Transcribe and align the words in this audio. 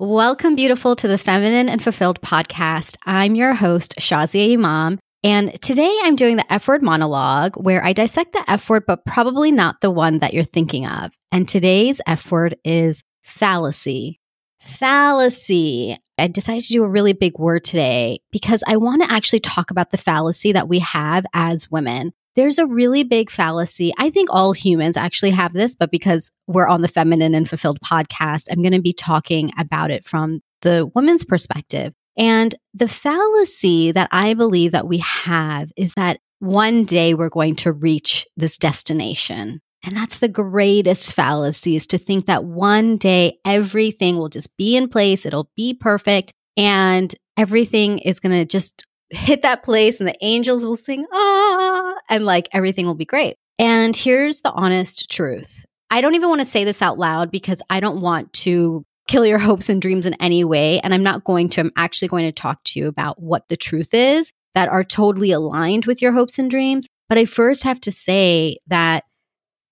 Welcome, 0.00 0.54
beautiful, 0.54 0.94
to 0.94 1.08
the 1.08 1.18
Feminine 1.18 1.68
and 1.68 1.82
Fulfilled 1.82 2.20
podcast. 2.20 2.96
I'm 3.04 3.34
your 3.34 3.52
host, 3.52 3.96
Shazia 3.98 4.52
Imam. 4.52 5.00
And 5.24 5.60
today 5.60 5.92
I'm 6.04 6.14
doing 6.14 6.36
the 6.36 6.52
F 6.52 6.68
word 6.68 6.82
monologue 6.82 7.56
where 7.56 7.84
I 7.84 7.94
dissect 7.94 8.32
the 8.32 8.44
F 8.48 8.70
word, 8.70 8.84
but 8.86 9.04
probably 9.04 9.50
not 9.50 9.80
the 9.80 9.90
one 9.90 10.20
that 10.20 10.32
you're 10.32 10.44
thinking 10.44 10.86
of. 10.86 11.10
And 11.32 11.48
today's 11.48 12.00
F 12.06 12.30
word 12.30 12.56
is 12.64 13.02
fallacy. 13.24 14.20
Fallacy. 14.60 15.96
I 16.16 16.28
decided 16.28 16.62
to 16.62 16.74
do 16.74 16.84
a 16.84 16.88
really 16.88 17.12
big 17.12 17.36
word 17.36 17.64
today 17.64 18.20
because 18.30 18.62
I 18.68 18.76
want 18.76 19.02
to 19.02 19.10
actually 19.10 19.40
talk 19.40 19.72
about 19.72 19.90
the 19.90 19.98
fallacy 19.98 20.52
that 20.52 20.68
we 20.68 20.78
have 20.78 21.26
as 21.34 21.72
women 21.72 22.12
there's 22.38 22.58
a 22.58 22.66
really 22.66 23.02
big 23.02 23.30
fallacy. 23.30 23.92
I 23.98 24.10
think 24.10 24.28
all 24.30 24.52
humans 24.52 24.96
actually 24.96 25.30
have 25.30 25.52
this, 25.52 25.74
but 25.74 25.90
because 25.90 26.30
we're 26.46 26.68
on 26.68 26.82
the 26.82 26.88
Feminine 26.88 27.34
and 27.34 27.48
Fulfilled 27.48 27.80
podcast, 27.84 28.46
I'm 28.50 28.62
going 28.62 28.72
to 28.72 28.80
be 28.80 28.92
talking 28.92 29.50
about 29.58 29.90
it 29.90 30.06
from 30.06 30.40
the 30.62 30.88
woman's 30.94 31.24
perspective. 31.24 31.92
And 32.16 32.54
the 32.74 32.88
fallacy 32.88 33.92
that 33.92 34.08
I 34.12 34.34
believe 34.34 34.72
that 34.72 34.86
we 34.86 34.98
have 34.98 35.72
is 35.76 35.94
that 35.94 36.20
one 36.38 36.84
day 36.84 37.14
we're 37.14 37.28
going 37.28 37.56
to 37.56 37.72
reach 37.72 38.24
this 38.36 38.56
destination. 38.56 39.60
And 39.84 39.96
that's 39.96 40.20
the 40.20 40.28
greatest 40.28 41.14
fallacy 41.14 41.74
is 41.74 41.88
to 41.88 41.98
think 41.98 42.26
that 42.26 42.44
one 42.44 42.98
day 42.98 43.38
everything 43.44 44.16
will 44.16 44.28
just 44.28 44.56
be 44.56 44.76
in 44.76 44.88
place, 44.88 45.26
it'll 45.26 45.50
be 45.56 45.74
perfect, 45.74 46.32
and 46.56 47.12
everything 47.36 47.98
is 47.98 48.20
going 48.20 48.36
to 48.36 48.44
just 48.44 48.84
hit 49.10 49.42
that 49.42 49.62
place 49.62 50.00
and 50.00 50.08
the 50.08 50.16
angels 50.20 50.64
will 50.64 50.76
sing, 50.76 51.06
ah, 51.12 51.87
and 52.08 52.24
like 52.24 52.48
everything 52.52 52.86
will 52.86 52.94
be 52.94 53.04
great. 53.04 53.36
And 53.58 53.96
here's 53.96 54.40
the 54.40 54.52
honest 54.52 55.10
truth. 55.10 55.64
I 55.90 56.00
don't 56.00 56.14
even 56.14 56.28
want 56.28 56.40
to 56.40 56.44
say 56.44 56.64
this 56.64 56.82
out 56.82 56.98
loud 56.98 57.30
because 57.30 57.62
I 57.70 57.80
don't 57.80 58.00
want 58.00 58.32
to 58.34 58.84
kill 59.08 59.26
your 59.26 59.38
hopes 59.48 59.68
and 59.68 59.82
dreams 59.82 60.06
in 60.06 60.14
any 60.14 60.44
way. 60.44 60.80
And 60.80 60.94
I'm 60.94 61.02
not 61.02 61.24
going 61.24 61.48
to, 61.50 61.60
I'm 61.60 61.72
actually 61.76 62.08
going 62.08 62.26
to 62.26 62.32
talk 62.32 62.62
to 62.64 62.80
you 62.80 62.88
about 62.88 63.20
what 63.20 63.48
the 63.48 63.56
truth 63.56 63.92
is 63.92 64.32
that 64.54 64.68
are 64.68 64.84
totally 64.84 65.32
aligned 65.32 65.86
with 65.86 66.00
your 66.00 66.12
hopes 66.12 66.38
and 66.38 66.50
dreams. 66.50 66.86
But 67.08 67.18
I 67.18 67.24
first 67.24 67.64
have 67.64 67.80
to 67.82 67.92
say 67.92 68.58
that 68.66 69.04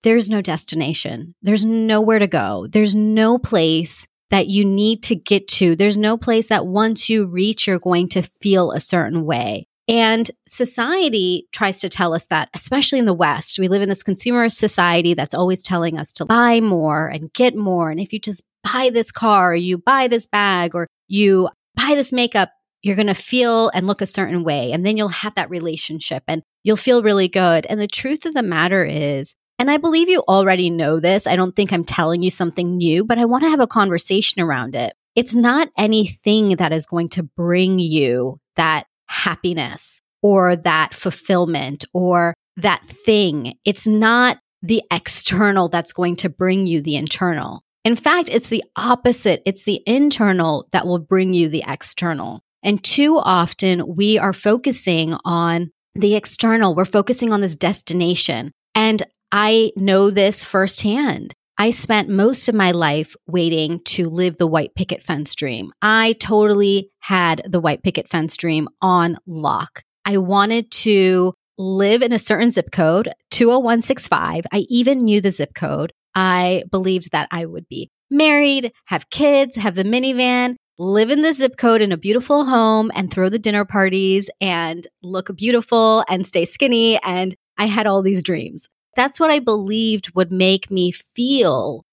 there's 0.03 0.31
no 0.31 0.41
destination, 0.41 1.34
there's 1.43 1.65
nowhere 1.65 2.19
to 2.19 2.28
go, 2.28 2.67
there's 2.71 2.95
no 2.95 3.39
place 3.39 4.06
that 4.31 4.48
you 4.48 4.65
need 4.65 5.03
to 5.05 5.15
get 5.15 5.48
to. 5.48 5.77
There's 5.77 5.97
no 5.97 6.17
place 6.17 6.48
that 6.48 6.67
once 6.67 7.09
you 7.09 7.27
reach, 7.27 7.67
you're 7.67 7.78
going 7.78 8.09
to 8.11 8.23
feel 8.41 8.73
a 8.73 8.81
certain 8.81 9.25
way. 9.25 9.67
And 9.89 10.29
society 10.48 11.47
tries 11.53 11.81
to 11.81 11.89
tell 11.89 12.12
us 12.12 12.27
that, 12.27 12.48
especially 12.55 12.98
in 12.98 13.05
the 13.05 13.15
West. 13.15 13.59
We 13.59 13.69
live 13.69 13.83
in 13.83 13.89
this 13.89 14.03
consumerist 14.03 14.56
society 14.56 15.15
that's 15.15 15.34
always 15.34 15.62
telling 15.62 15.97
us 15.98 16.12
to 16.15 16.25
buy 16.25 16.61
more 16.61 17.06
and 17.06 17.33
get 17.33 17.55
more. 17.55 17.91
And 17.91 18.01
if 18.01 18.12
you 18.12 18.19
just 18.19 18.43
buy 18.65 18.91
this 18.93 19.12
car, 19.12 19.53
or 19.53 19.55
you 19.55 19.78
buy 19.78 20.09
this 20.09 20.27
bag, 20.27 20.75
or 20.75 20.89
you 21.06 21.48
buy 21.77 21.95
this 21.95 22.12
makeup, 22.12 22.51
you're 22.83 22.97
going 22.97 23.06
to 23.06 23.15
feel 23.15 23.69
and 23.70 23.87
look 23.87 24.01
a 24.01 24.06
certain 24.06 24.43
way. 24.43 24.73
And 24.73 24.84
then 24.84 24.97
you'll 24.97 25.09
have 25.09 25.34
that 25.37 25.51
relationship 25.51 26.25
and 26.27 26.43
you'll 26.65 26.77
feel 26.77 27.03
really 27.03 27.28
good. 27.28 27.67
And 27.67 27.81
the 27.81 27.87
truth 27.87 28.25
of 28.27 28.34
the 28.34 28.43
matter 28.43 28.84
is, 28.84 29.34
and 29.59 29.71
I 29.71 29.77
believe 29.77 30.09
you 30.09 30.23
already 30.28 30.69
know 30.69 31.00
this. 31.00 31.27
I 31.27 31.37
don't 31.37 31.56
think 31.56 31.73
I'm 31.73 31.84
telling 31.84 32.23
you 32.23 32.31
something 32.31 32.77
new, 32.77 33.05
but 33.05 33.19
I 33.19 33.25
want 33.25 33.45
to 33.45 33.50
have 33.50 33.61
a 33.61 33.67
conversation 33.67 34.43
around 34.43 34.75
it. 34.75 34.93
It's 35.15 35.34
not 35.34 35.69
anything 35.78 36.56
that 36.56 36.73
is 36.73 36.87
going 36.87 37.09
to 37.11 37.23
bring 37.23 37.78
you 37.78 38.39
that 38.56 38.87
happiness 39.09 40.01
or 40.23 40.57
that 40.57 40.95
fulfillment 40.95 41.85
or 41.93 42.35
that 42.57 42.83
thing. 42.89 43.55
It's 43.65 43.87
not 43.87 44.39
the 44.62 44.83
external 44.91 45.69
that's 45.69 45.93
going 45.93 46.17
to 46.17 46.29
bring 46.29 46.67
you 46.67 46.81
the 46.81 46.97
internal. 46.97 47.62
In 47.84 47.95
fact, 47.95 48.29
it's 48.29 48.49
the 48.49 48.65
opposite. 48.75 49.43
It's 49.47 49.62
the 49.62 49.81
internal 49.87 50.67
that 50.73 50.87
will 50.87 50.99
bring 50.99 51.34
you 51.34 51.49
the 51.49 51.65
external. 51.67 52.41
And 52.62 52.83
too 52.83 53.19
often 53.19 53.95
we 53.95 54.19
are 54.19 54.33
focusing 54.33 55.17
on 55.25 55.71
the 55.95 56.17
external. 56.17 56.75
We're 56.75 56.84
focusing 56.84 57.33
on 57.33 57.41
this 57.41 57.55
destination. 57.55 58.50
And 58.75 59.03
I 59.31 59.73
know 59.77 60.11
this 60.11 60.43
firsthand. 60.43 61.33
I 61.59 61.71
spent 61.71 62.11
most 62.11 62.49
of 62.49 62.55
my 62.55 62.72
life 62.72 63.17
waiting 63.27 63.81
to 63.87 64.11
live 64.11 64.37
the 64.37 64.47
white 64.47 64.75
picket 64.75 65.03
fence 65.03 65.34
dream. 65.34 65.72
I 65.81 66.12
totally 66.21 66.91
had 67.00 67.41
the 67.47 67.61
white 67.61 67.83
picket 67.83 68.11
fence 68.11 68.37
dream 68.37 68.69
on 68.83 69.17
lock. 69.27 69.83
I 70.05 70.19
wanted 70.19 70.71
to 70.72 71.33
live 71.56 72.03
in 72.03 72.12
a 72.12 72.19
certain 72.19 72.50
zip 72.50 72.71
code, 72.72 73.11
20165. 73.31 74.44
I 74.53 74.67
even 74.69 75.03
knew 75.03 75.22
the 75.22 75.31
zip 75.31 75.55
code. 75.55 75.94
I 76.15 76.65
believed 76.71 77.12
that 77.12 77.28
I 77.31 77.47
would 77.47 77.67
be 77.69 77.91
married, 78.11 78.73
have 78.87 79.09
kids, 79.09 79.56
have 79.56 79.77
the 79.77 79.84
minivan, 79.84 80.56
live 80.78 81.11
in 81.11 81.23
the 81.23 81.33
zip 81.33 81.56
code 81.56 81.81
in 81.81 81.91
a 81.91 81.97
beautiful 81.97 82.44
home 82.44 82.93
and 82.94 83.11
throw 83.11 83.31
the 83.31 83.38
dinner 83.38 83.65
parties 83.65 84.28
and 84.43 84.87
look 85.03 85.34
beautiful 85.34 86.05
and 86.11 86.27
stay 86.27 86.44
skinny. 86.44 87.00
And 87.03 87.34
I 87.56 87.65
had 87.65 87.87
all 87.87 88.03
these 88.03 88.23
dreams 88.23 88.69
that's 88.97 89.21
what 89.21 89.31
I 89.31 89.39
believed 89.39 90.15
would 90.15 90.33
make 90.33 90.71
me 90.71 90.91
feel 90.91 91.84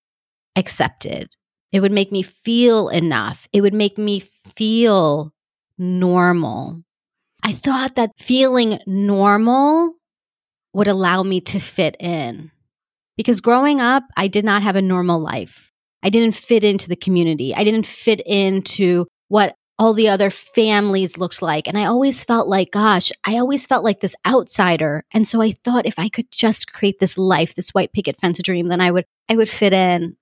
accepted. 0.55 1.29
It 1.71 1.81
would 1.81 1.91
make 1.91 2.11
me 2.11 2.23
feel 2.23 2.89
enough. 2.89 3.47
It 3.51 3.61
would 3.61 3.73
make 3.73 3.97
me 3.97 4.23
feel 4.55 5.33
normal. 5.77 6.83
I 7.43 7.51
thought 7.51 7.95
that 7.95 8.11
feeling 8.17 8.79
normal 8.87 9.93
would 10.73 10.87
allow 10.87 11.23
me 11.23 11.41
to 11.41 11.59
fit 11.59 11.97
in. 11.99 12.51
Because 13.17 13.41
growing 13.41 13.81
up, 13.81 14.03
I 14.17 14.27
did 14.27 14.45
not 14.45 14.63
have 14.63 14.75
a 14.75 14.81
normal 14.81 15.19
life. 15.19 15.71
I 16.01 16.09
didn't 16.09 16.35
fit 16.35 16.63
into 16.63 16.89
the 16.89 16.95
community. 16.95 17.53
I 17.53 17.63
didn't 17.63 17.85
fit 17.85 18.21
into 18.25 19.05
what 19.27 19.55
all 19.79 19.93
the 19.93 20.09
other 20.09 20.29
families 20.29 21.17
looked 21.17 21.41
like. 21.41 21.67
And 21.67 21.77
I 21.77 21.85
always 21.85 22.23
felt 22.23 22.47
like, 22.47 22.71
gosh, 22.71 23.11
I 23.25 23.37
always 23.37 23.65
felt 23.65 23.83
like 23.83 24.01
this 24.01 24.15
outsider. 24.25 25.03
And 25.11 25.27
so 25.27 25.41
I 25.41 25.51
thought 25.51 25.85
if 25.85 25.97
I 25.97 26.09
could 26.09 26.31
just 26.31 26.71
create 26.71 26.99
this 26.99 27.17
life, 27.17 27.55
this 27.55 27.69
white 27.69 27.91
picket 27.91 28.19
fence 28.19 28.39
dream, 28.41 28.67
then 28.67 28.81
I 28.81 28.91
would, 28.91 29.05
I 29.29 29.35
would 29.35 29.49
fit 29.49 29.73
in 29.73 30.15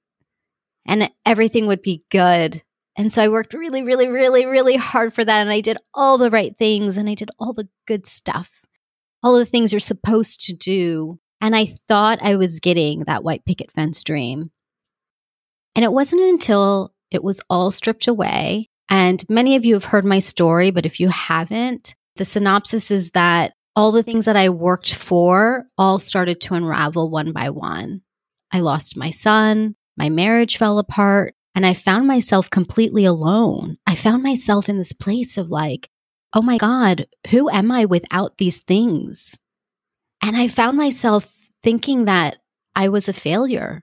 and 0.85 1.09
everything 1.25 1.67
would 1.67 1.81
be 1.81 2.03
good. 2.09 2.63
And 2.97 3.11
so 3.11 3.21
I 3.21 3.29
worked 3.29 3.53
really, 3.53 3.83
really, 3.83 4.07
really, 4.07 4.45
really 4.45 4.75
hard 4.77 5.13
for 5.13 5.23
that. 5.23 5.41
And 5.41 5.49
I 5.49 5.61
did 5.61 5.77
all 5.93 6.17
the 6.17 6.31
right 6.31 6.57
things 6.57 6.97
and 6.97 7.09
I 7.09 7.15
did 7.15 7.29
all 7.39 7.53
the 7.53 7.69
good 7.87 8.05
stuff, 8.07 8.49
all 9.21 9.37
the 9.37 9.45
things 9.45 9.71
you're 9.71 9.79
supposed 9.79 10.45
to 10.45 10.53
do. 10.53 11.19
And 11.39 11.55
I 11.55 11.75
thought 11.87 12.21
I 12.21 12.35
was 12.35 12.59
getting 12.59 13.03
that 13.05 13.23
white 13.23 13.45
picket 13.45 13.71
fence 13.71 14.03
dream. 14.03 14.51
And 15.75 15.83
it 15.85 15.91
wasn't 15.91 16.21
until 16.21 16.93
it 17.11 17.23
was 17.23 17.41
all 17.49 17.71
stripped 17.71 18.07
away 18.07 18.69
and 18.91 19.23
many 19.29 19.55
of 19.55 19.63
you 19.63 19.73
have 19.73 19.85
heard 19.85 20.03
my 20.03 20.19
story, 20.19 20.69
but 20.69 20.85
if 20.85 20.99
you 20.99 21.07
haven't, 21.07 21.95
the 22.17 22.25
synopsis 22.25 22.91
is 22.91 23.11
that 23.11 23.53
all 23.73 23.93
the 23.93 24.03
things 24.03 24.25
that 24.25 24.35
I 24.35 24.49
worked 24.49 24.93
for 24.93 25.65
all 25.77 25.97
started 25.97 26.41
to 26.41 26.55
unravel 26.55 27.09
one 27.09 27.31
by 27.31 27.51
one. 27.51 28.01
I 28.51 28.59
lost 28.59 28.97
my 28.97 29.09
son, 29.09 29.75
my 29.95 30.09
marriage 30.09 30.57
fell 30.57 30.77
apart, 30.77 31.33
and 31.55 31.65
I 31.65 31.73
found 31.73 32.05
myself 32.05 32.49
completely 32.49 33.05
alone. 33.05 33.77
I 33.87 33.95
found 33.95 34.23
myself 34.23 34.67
in 34.67 34.77
this 34.77 34.91
place 34.91 35.37
of 35.37 35.49
like, 35.49 35.89
oh 36.33 36.41
my 36.41 36.57
God, 36.57 37.07
who 37.29 37.49
am 37.49 37.71
I 37.71 37.85
without 37.85 38.39
these 38.39 38.57
things? 38.57 39.37
And 40.21 40.35
I 40.35 40.49
found 40.49 40.75
myself 40.75 41.33
thinking 41.63 42.05
that 42.05 42.39
I 42.75 42.89
was 42.89 43.07
a 43.07 43.13
failure 43.13 43.81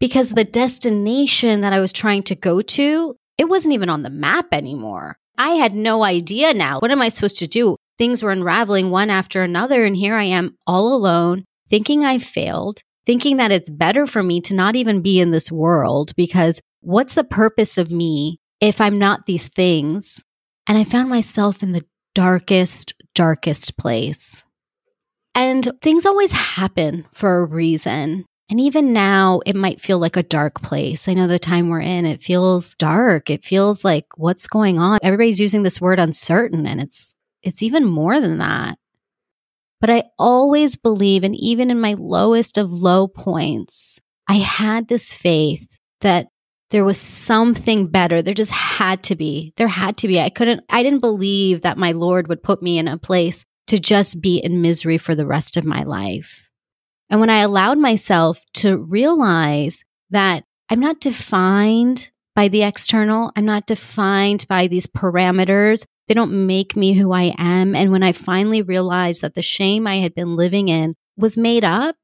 because 0.00 0.30
the 0.30 0.44
destination 0.44 1.60
that 1.60 1.72
I 1.72 1.80
was 1.80 1.92
trying 1.92 2.24
to 2.24 2.34
go 2.34 2.62
to 2.62 3.16
it 3.40 3.48
wasn't 3.48 3.72
even 3.72 3.88
on 3.88 4.02
the 4.02 4.10
map 4.10 4.48
anymore. 4.52 5.16
I 5.38 5.52
had 5.52 5.74
no 5.74 6.04
idea 6.04 6.52
now. 6.52 6.78
What 6.78 6.90
am 6.90 7.00
I 7.00 7.08
supposed 7.08 7.38
to 7.38 7.46
do? 7.46 7.74
Things 7.96 8.22
were 8.22 8.32
unraveling 8.32 8.90
one 8.90 9.08
after 9.08 9.42
another. 9.42 9.86
And 9.86 9.96
here 9.96 10.14
I 10.14 10.24
am 10.24 10.58
all 10.66 10.92
alone, 10.92 11.46
thinking 11.70 12.04
I 12.04 12.18
failed, 12.18 12.82
thinking 13.06 13.38
that 13.38 13.50
it's 13.50 13.70
better 13.70 14.06
for 14.06 14.22
me 14.22 14.42
to 14.42 14.54
not 14.54 14.76
even 14.76 15.00
be 15.00 15.18
in 15.18 15.30
this 15.30 15.50
world 15.50 16.12
because 16.16 16.60
what's 16.82 17.14
the 17.14 17.24
purpose 17.24 17.78
of 17.78 17.90
me 17.90 18.38
if 18.60 18.78
I'm 18.78 18.98
not 18.98 19.24
these 19.24 19.48
things? 19.48 20.22
And 20.66 20.76
I 20.76 20.84
found 20.84 21.08
myself 21.08 21.62
in 21.62 21.72
the 21.72 21.86
darkest, 22.14 22.92
darkest 23.14 23.78
place. 23.78 24.44
And 25.34 25.72
things 25.80 26.04
always 26.04 26.32
happen 26.32 27.06
for 27.14 27.38
a 27.38 27.46
reason. 27.46 28.26
And 28.50 28.60
even 28.60 28.92
now, 28.92 29.40
it 29.46 29.54
might 29.54 29.80
feel 29.80 30.00
like 30.00 30.16
a 30.16 30.24
dark 30.24 30.60
place. 30.60 31.06
I 31.06 31.14
know 31.14 31.28
the 31.28 31.38
time 31.38 31.68
we're 31.68 31.80
in, 31.80 32.04
it 32.04 32.20
feels 32.20 32.74
dark. 32.74 33.30
It 33.30 33.44
feels 33.44 33.84
like 33.84 34.06
what's 34.16 34.48
going 34.48 34.80
on? 34.80 34.98
Everybody's 35.02 35.38
using 35.38 35.62
this 35.62 35.80
word 35.80 36.00
uncertain, 36.00 36.66
and 36.66 36.80
it's 36.80 37.14
it's 37.42 37.62
even 37.62 37.84
more 37.84 38.20
than 38.20 38.38
that. 38.38 38.76
But 39.80 39.90
I 39.90 40.04
always 40.18 40.76
believe, 40.76 41.22
and 41.22 41.36
even 41.36 41.70
in 41.70 41.80
my 41.80 41.94
lowest 41.94 42.58
of 42.58 42.72
low 42.72 43.06
points, 43.06 44.00
I 44.28 44.34
had 44.34 44.88
this 44.88 45.14
faith 45.14 45.66
that 46.00 46.26
there 46.70 46.84
was 46.84 47.00
something 47.00 47.86
better. 47.86 48.20
There 48.20 48.34
just 48.34 48.52
had 48.52 49.02
to 49.04 49.16
be. 49.16 49.54
There 49.56 49.68
had 49.68 49.96
to 49.98 50.08
be. 50.08 50.20
I 50.20 50.28
couldn't, 50.28 50.64
I 50.68 50.82
didn't 50.82 51.00
believe 51.00 51.62
that 51.62 51.78
my 51.78 51.92
Lord 51.92 52.28
would 52.28 52.42
put 52.42 52.62
me 52.62 52.78
in 52.78 52.88
a 52.88 52.98
place 52.98 53.44
to 53.68 53.78
just 53.78 54.20
be 54.20 54.38
in 54.38 54.60
misery 54.60 54.98
for 54.98 55.14
the 55.14 55.26
rest 55.26 55.56
of 55.56 55.64
my 55.64 55.82
life. 55.84 56.49
And 57.10 57.20
when 57.20 57.30
I 57.30 57.40
allowed 57.40 57.78
myself 57.78 58.40
to 58.54 58.78
realize 58.78 59.84
that 60.10 60.44
I'm 60.68 60.80
not 60.80 61.00
defined 61.00 62.10
by 62.34 62.48
the 62.48 62.62
external. 62.62 63.32
I'm 63.36 63.44
not 63.44 63.66
defined 63.66 64.46
by 64.48 64.66
these 64.66 64.86
parameters. 64.86 65.84
They 66.08 66.14
don't 66.14 66.46
make 66.46 66.76
me 66.76 66.92
who 66.92 67.12
I 67.12 67.34
am. 67.38 67.74
And 67.74 67.90
when 67.90 68.02
I 68.02 68.12
finally 68.12 68.62
realized 68.62 69.22
that 69.22 69.34
the 69.34 69.42
shame 69.42 69.86
I 69.86 69.96
had 69.96 70.14
been 70.14 70.36
living 70.36 70.68
in 70.68 70.94
was 71.16 71.36
made 71.36 71.64
up, 71.64 71.96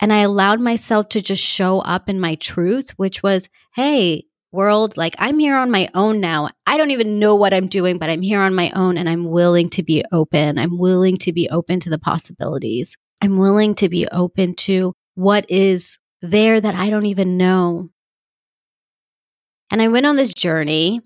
and 0.00 0.12
I 0.12 0.20
allowed 0.20 0.60
myself 0.60 1.08
to 1.10 1.20
just 1.20 1.42
show 1.42 1.80
up 1.80 2.08
in 2.08 2.20
my 2.20 2.36
truth, 2.36 2.90
which 2.96 3.22
was, 3.22 3.48
hey, 3.74 4.24
world, 4.52 4.96
like 4.96 5.16
I'm 5.18 5.40
here 5.40 5.56
on 5.56 5.70
my 5.72 5.88
own 5.94 6.20
now. 6.20 6.50
I 6.66 6.76
don't 6.76 6.92
even 6.92 7.18
know 7.18 7.34
what 7.34 7.52
I'm 7.52 7.66
doing, 7.66 7.98
but 7.98 8.08
I'm 8.08 8.22
here 8.22 8.40
on 8.40 8.54
my 8.54 8.70
own 8.76 8.96
and 8.96 9.08
I'm 9.08 9.24
willing 9.24 9.68
to 9.70 9.82
be 9.82 10.04
open. 10.12 10.58
I'm 10.58 10.78
willing 10.78 11.16
to 11.18 11.32
be 11.32 11.50
open 11.50 11.80
to 11.80 11.90
the 11.90 11.98
possibilities. 11.98 12.96
I'm 13.20 13.38
willing 13.38 13.74
to 13.76 13.88
be 13.88 14.06
open 14.08 14.54
to 14.56 14.92
what 15.14 15.46
is 15.48 15.98
there 16.22 16.60
that 16.60 16.74
I 16.74 16.90
don't 16.90 17.06
even 17.06 17.36
know. 17.36 17.90
And 19.70 19.82
I 19.82 19.88
went 19.88 20.06
on 20.06 20.16
this 20.16 20.32
journey. 20.32 21.00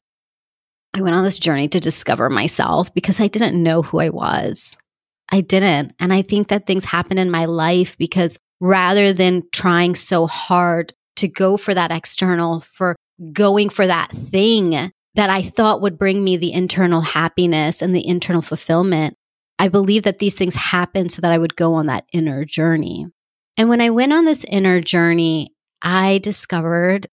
I 0.94 1.00
went 1.00 1.17
on 1.17 1.25
this 1.25 1.38
journey 1.38 1.69
to 1.69 1.81
discover 1.81 2.29
myself 2.29 2.93
because 2.94 3.20
I 3.20 3.29
didn't 3.29 3.62
know 3.62 3.82
who 3.82 3.99
I 3.99 4.11
was. 4.11 4.79
I 5.31 5.41
didn't. 5.41 5.94
And 5.99 6.12
I 6.12 6.23
think 6.23 6.49
that 6.49 6.67
things 6.67 6.85
happen 6.85 7.17
in 7.17 7.31
my 7.31 7.47
life 7.47 7.97
because 7.97 8.38
rather 8.61 9.12
than 9.12 9.43
trying 9.53 9.94
so 9.94 10.26
hard 10.26 10.93
to 11.17 11.29
go 11.29 11.56
for 11.56 11.73
that 11.73 11.91
external, 11.91 12.61
for 12.61 12.94
going 13.32 13.70
for 13.70 13.87
that 13.87 14.11
thing 14.11 14.93
that 15.14 15.31
I 15.31 15.43
thought 15.43 15.81
would 15.82 15.99
bring 15.99 16.23
me 16.23 16.37
the 16.37 16.53
internal 16.53 17.00
happiness 17.00 17.82
and 17.82 17.94
the 17.94 18.06
internal 18.06 18.43
fulfillment, 18.43 19.17
I 19.62 19.69
believe 19.69 20.03
that 20.03 20.19
these 20.19 20.35
things 20.35 20.56
happen 20.56 21.09
so 21.09 21.23
that 21.23 21.31
I 21.31 21.38
would 21.38 21.55
go 21.55 21.75
on 21.75 21.87
that 21.87 22.05
inner 22.12 22.44
journey. 22.44 23.06
And 23.56 23.69
when 23.69 23.81
I 23.81 23.91
went 23.91 24.12
on 24.12 24.25
this 24.25 24.43
inner 24.43 24.81
journey, 24.81 25.55
I 25.81 26.19
discovered 26.19 27.06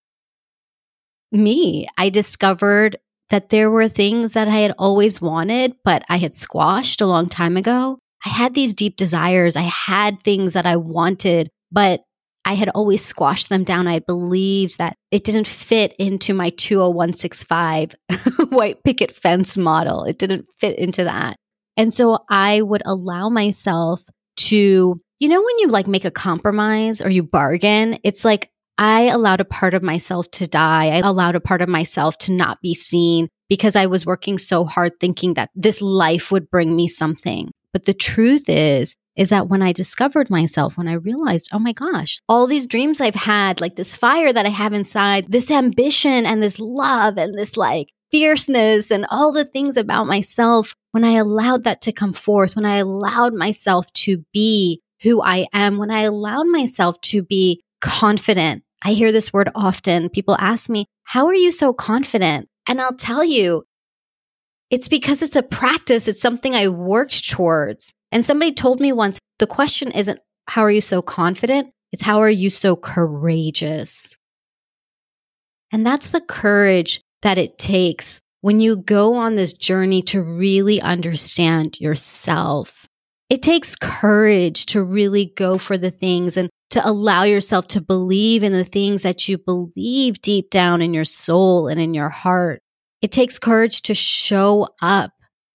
me. 1.31 1.87
I 1.95 2.09
discovered 2.09 2.97
that 3.29 3.49
there 3.49 3.69
were 3.69 3.87
things 3.87 4.33
that 4.33 4.47
I 4.47 4.55
had 4.55 4.73
always 4.79 5.21
wanted, 5.21 5.75
but 5.85 6.03
I 6.09 6.17
had 6.17 6.33
squashed 6.33 7.01
a 7.01 7.05
long 7.05 7.29
time 7.29 7.55
ago. 7.55 7.99
I 8.25 8.29
had 8.29 8.55
these 8.55 8.73
deep 8.73 8.95
desires. 8.95 9.55
I 9.55 9.61
had 9.61 10.23
things 10.23 10.53
that 10.53 10.65
I 10.65 10.75
wanted, 10.75 11.49
but 11.71 12.01
I 12.45 12.53
had 12.53 12.69
always 12.69 13.05
squashed 13.05 13.49
them 13.49 13.63
down. 13.63 13.87
I 13.87 13.99
believed 13.99 14.79
that 14.79 14.95
it 15.11 15.23
didn't 15.23 15.45
fit 15.45 15.93
into 15.99 16.33
my 16.33 16.49
20165 16.49 17.93
white 18.49 18.83
picket 18.83 19.11
fence 19.11 19.55
model. 19.55 20.03
It 20.05 20.17
didn't 20.17 20.47
fit 20.57 20.79
into 20.79 21.03
that. 21.03 21.37
And 21.79 21.93
so 21.93 22.25
I 22.29 22.61
would 22.61 22.81
allow 22.85 23.29
myself 23.29 24.03
to, 24.35 25.01
you 25.19 25.29
know, 25.29 25.41
when 25.41 25.59
you 25.59 25.69
like 25.69 25.87
make 25.87 26.03
a 26.03 26.11
compromise 26.11 27.01
or 27.01 27.09
you 27.09 27.23
bargain, 27.23 27.97
it's 28.03 28.25
like 28.25 28.49
I 28.77 29.03
allowed 29.03 29.39
a 29.39 29.45
part 29.45 29.73
of 29.73 29.81
myself 29.81 30.29
to 30.31 30.45
die. 30.45 30.87
I 30.87 30.97
allowed 30.97 31.35
a 31.35 31.39
part 31.39 31.61
of 31.61 31.69
myself 31.69 32.17
to 32.17 32.33
not 32.33 32.59
be 32.61 32.73
seen 32.73 33.29
because 33.47 33.77
I 33.77 33.85
was 33.85 34.05
working 34.05 34.37
so 34.37 34.65
hard 34.65 34.99
thinking 34.99 35.35
that 35.35 35.51
this 35.55 35.81
life 35.81 36.33
would 36.33 36.51
bring 36.51 36.75
me 36.75 36.89
something. 36.89 37.49
But 37.71 37.85
the 37.85 37.93
truth 37.93 38.49
is, 38.49 38.97
is 39.15 39.29
that 39.29 39.47
when 39.47 39.61
I 39.61 39.71
discovered 39.71 40.29
myself, 40.29 40.77
when 40.77 40.89
I 40.89 40.93
realized, 40.93 41.49
oh 41.53 41.59
my 41.59 41.71
gosh, 41.71 42.19
all 42.27 42.45
these 42.45 42.67
dreams 42.67 42.99
I've 42.99 43.15
had, 43.15 43.61
like 43.61 43.77
this 43.77 43.95
fire 43.95 44.33
that 44.33 44.45
I 44.45 44.49
have 44.49 44.73
inside, 44.73 45.31
this 45.31 45.49
ambition 45.49 46.25
and 46.25 46.43
this 46.43 46.59
love 46.59 47.17
and 47.17 47.37
this 47.37 47.55
like 47.55 47.87
fierceness 48.11 48.91
and 48.91 49.05
all 49.09 49.31
the 49.31 49.45
things 49.45 49.77
about 49.77 50.07
myself, 50.07 50.75
when 50.91 51.03
I 51.03 51.11
allowed 51.11 51.63
that 51.65 51.81
to 51.81 51.91
come 51.91 52.13
forth, 52.13 52.55
when 52.55 52.65
I 52.65 52.77
allowed 52.77 53.33
myself 53.33 53.91
to 53.93 54.23
be 54.33 54.81
who 55.01 55.21
I 55.21 55.47
am, 55.53 55.77
when 55.77 55.91
I 55.91 56.01
allowed 56.01 56.47
myself 56.47 56.99
to 57.01 57.23
be 57.23 57.63
confident 57.81 58.63
I 58.81 58.93
hear 58.93 59.11
this 59.11 59.33
word 59.33 59.49
often. 59.55 60.09
People 60.09 60.37
ask 60.39 60.69
me, 60.69 60.85
How 61.03 61.27
are 61.27 61.33
you 61.33 61.51
so 61.51 61.73
confident? 61.73 62.47
And 62.67 62.79
I'll 62.81 62.95
tell 62.95 63.23
you, 63.23 63.63
it's 64.69 64.87
because 64.87 65.21
it's 65.21 65.35
a 65.35 65.43
practice. 65.43 66.07
It's 66.07 66.21
something 66.21 66.55
I 66.55 66.67
worked 66.67 67.29
towards. 67.29 67.93
And 68.11 68.23
somebody 68.23 68.53
told 68.53 68.79
me 68.79 68.91
once 68.91 69.19
the 69.39 69.47
question 69.47 69.91
isn't, 69.91 70.19
How 70.47 70.61
are 70.61 70.71
you 70.71 70.81
so 70.81 71.01
confident? 71.01 71.73
It's, 71.91 72.03
How 72.03 72.19
are 72.19 72.29
you 72.29 72.49
so 72.49 72.75
courageous? 72.75 74.15
And 75.71 75.85
that's 75.85 76.09
the 76.09 76.21
courage 76.21 77.01
that 77.21 77.37
it 77.37 77.57
takes 77.57 78.19
when 78.41 78.59
you 78.59 78.77
go 78.77 79.15
on 79.15 79.35
this 79.35 79.53
journey 79.53 80.01
to 80.03 80.21
really 80.21 80.81
understand 80.81 81.79
yourself. 81.79 82.85
It 83.29 83.43
takes 83.43 83.75
courage 83.75 84.65
to 84.67 84.81
really 84.81 85.33
go 85.35 85.57
for 85.57 85.77
the 85.77 85.91
things 85.91 86.37
and 86.37 86.49
to 86.71 86.87
allow 86.87 87.23
yourself 87.23 87.67
to 87.67 87.81
believe 87.81 88.43
in 88.43 88.53
the 88.53 88.65
things 88.65 89.03
that 89.03 89.27
you 89.27 89.37
believe 89.37 90.21
deep 90.21 90.49
down 90.49 90.81
in 90.81 90.93
your 90.93 91.03
soul 91.03 91.67
and 91.67 91.79
in 91.79 91.93
your 91.93 92.09
heart. 92.09 92.61
It 93.01 93.11
takes 93.11 93.39
courage 93.39 93.83
to 93.83 93.93
show 93.93 94.67
up. 94.81 95.11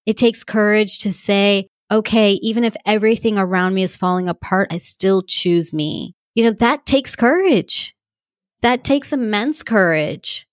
It 0.07 0.17
takes 0.17 0.45
courage 0.45 0.99
to 1.01 1.13
say, 1.13 1.69
okay, 1.91 2.33
even 2.35 2.65
if 2.65 2.77
everything 2.87 3.39
around 3.39 3.75
me 3.75 3.83
is 3.83 3.97
falling 3.97 4.29
apart, 4.29 4.73
I 4.73 4.79
still 4.79 5.23
choose 5.23 5.73
me. 5.73 6.15
You 6.35 6.45
know, 6.45 6.53
that 6.53 6.87
takes 6.87 7.17
courage. 7.17 7.95
That 8.63 8.85
takes 8.85 9.13
immense 9.13 9.63
courage. 9.63 10.47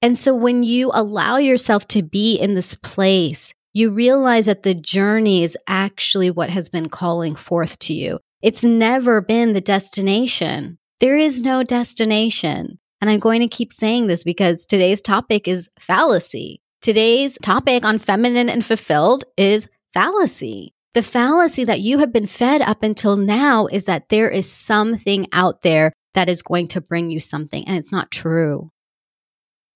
And 0.00 0.16
so 0.16 0.34
when 0.34 0.62
you 0.62 0.90
allow 0.94 1.38
yourself 1.38 1.88
to 1.88 2.02
be 2.02 2.36
in 2.36 2.54
this 2.54 2.76
place, 2.76 3.52
you 3.74 3.90
realize 3.90 4.46
that 4.46 4.62
the 4.62 4.74
journey 4.74 5.42
is 5.42 5.56
actually 5.66 6.30
what 6.30 6.50
has 6.50 6.68
been 6.68 6.88
calling 6.88 7.34
forth 7.34 7.78
to 7.80 7.92
you. 7.92 8.18
It's 8.40 8.64
never 8.64 9.20
been 9.20 9.52
the 9.52 9.60
destination. 9.60 10.78
There 11.00 11.16
is 11.16 11.42
no 11.42 11.62
destination. 11.62 12.78
And 13.00 13.10
I'm 13.10 13.20
going 13.20 13.40
to 13.40 13.48
keep 13.48 13.72
saying 13.72 14.06
this 14.06 14.24
because 14.24 14.66
today's 14.66 15.00
topic 15.00 15.46
is 15.46 15.68
fallacy. 15.78 16.60
Today's 16.80 17.36
topic 17.42 17.84
on 17.84 17.98
feminine 17.98 18.48
and 18.48 18.64
fulfilled 18.64 19.24
is 19.36 19.68
fallacy. 19.92 20.74
The 20.94 21.02
fallacy 21.02 21.64
that 21.64 21.80
you 21.80 21.98
have 21.98 22.12
been 22.12 22.26
fed 22.26 22.62
up 22.62 22.82
until 22.82 23.16
now 23.16 23.66
is 23.66 23.84
that 23.84 24.08
there 24.08 24.30
is 24.30 24.50
something 24.50 25.26
out 25.32 25.62
there 25.62 25.92
that 26.14 26.28
is 26.28 26.42
going 26.42 26.68
to 26.68 26.80
bring 26.80 27.10
you 27.10 27.20
something, 27.20 27.66
and 27.68 27.76
it's 27.76 27.92
not 27.92 28.10
true. 28.10 28.70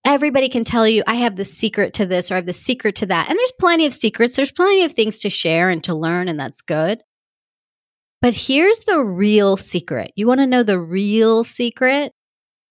Everybody 0.05 0.49
can 0.49 0.65
tell 0.65 0.87
you, 0.87 1.05
I 1.07 1.15
have 1.15 1.37
the 1.37 1.45
secret 1.45 1.95
to 1.95 2.07
this 2.07 2.31
or 2.31 2.35
I 2.35 2.39
have 2.39 2.47
the 2.47 2.53
secret 2.53 2.97
to 2.97 3.07
that. 3.07 3.31
And 3.31 3.39
there's 3.39 3.53
plenty 3.61 3.87
of 3.87 3.95
secrets. 3.95 4.35
There's 4.35 4.51
plenty 4.51 4.85
of 4.85 4.93
things 4.93 5.21
to 5.21 5.31
share 5.31 5.71
and 5.71 5.83
to 5.85 5.95
learn, 5.95 6.29
and 6.29 6.39
that's 6.39 6.61
good. 6.61 7.03
But 8.21 8.35
here's 8.35 8.81
the 8.81 9.01
real 9.01 9.57
secret. 9.57 10.13
You 10.17 10.27
want 10.27 10.41
to 10.41 10.47
know 10.47 10.63
the 10.63 10.81
real 10.81 11.45
secret? 11.45 12.13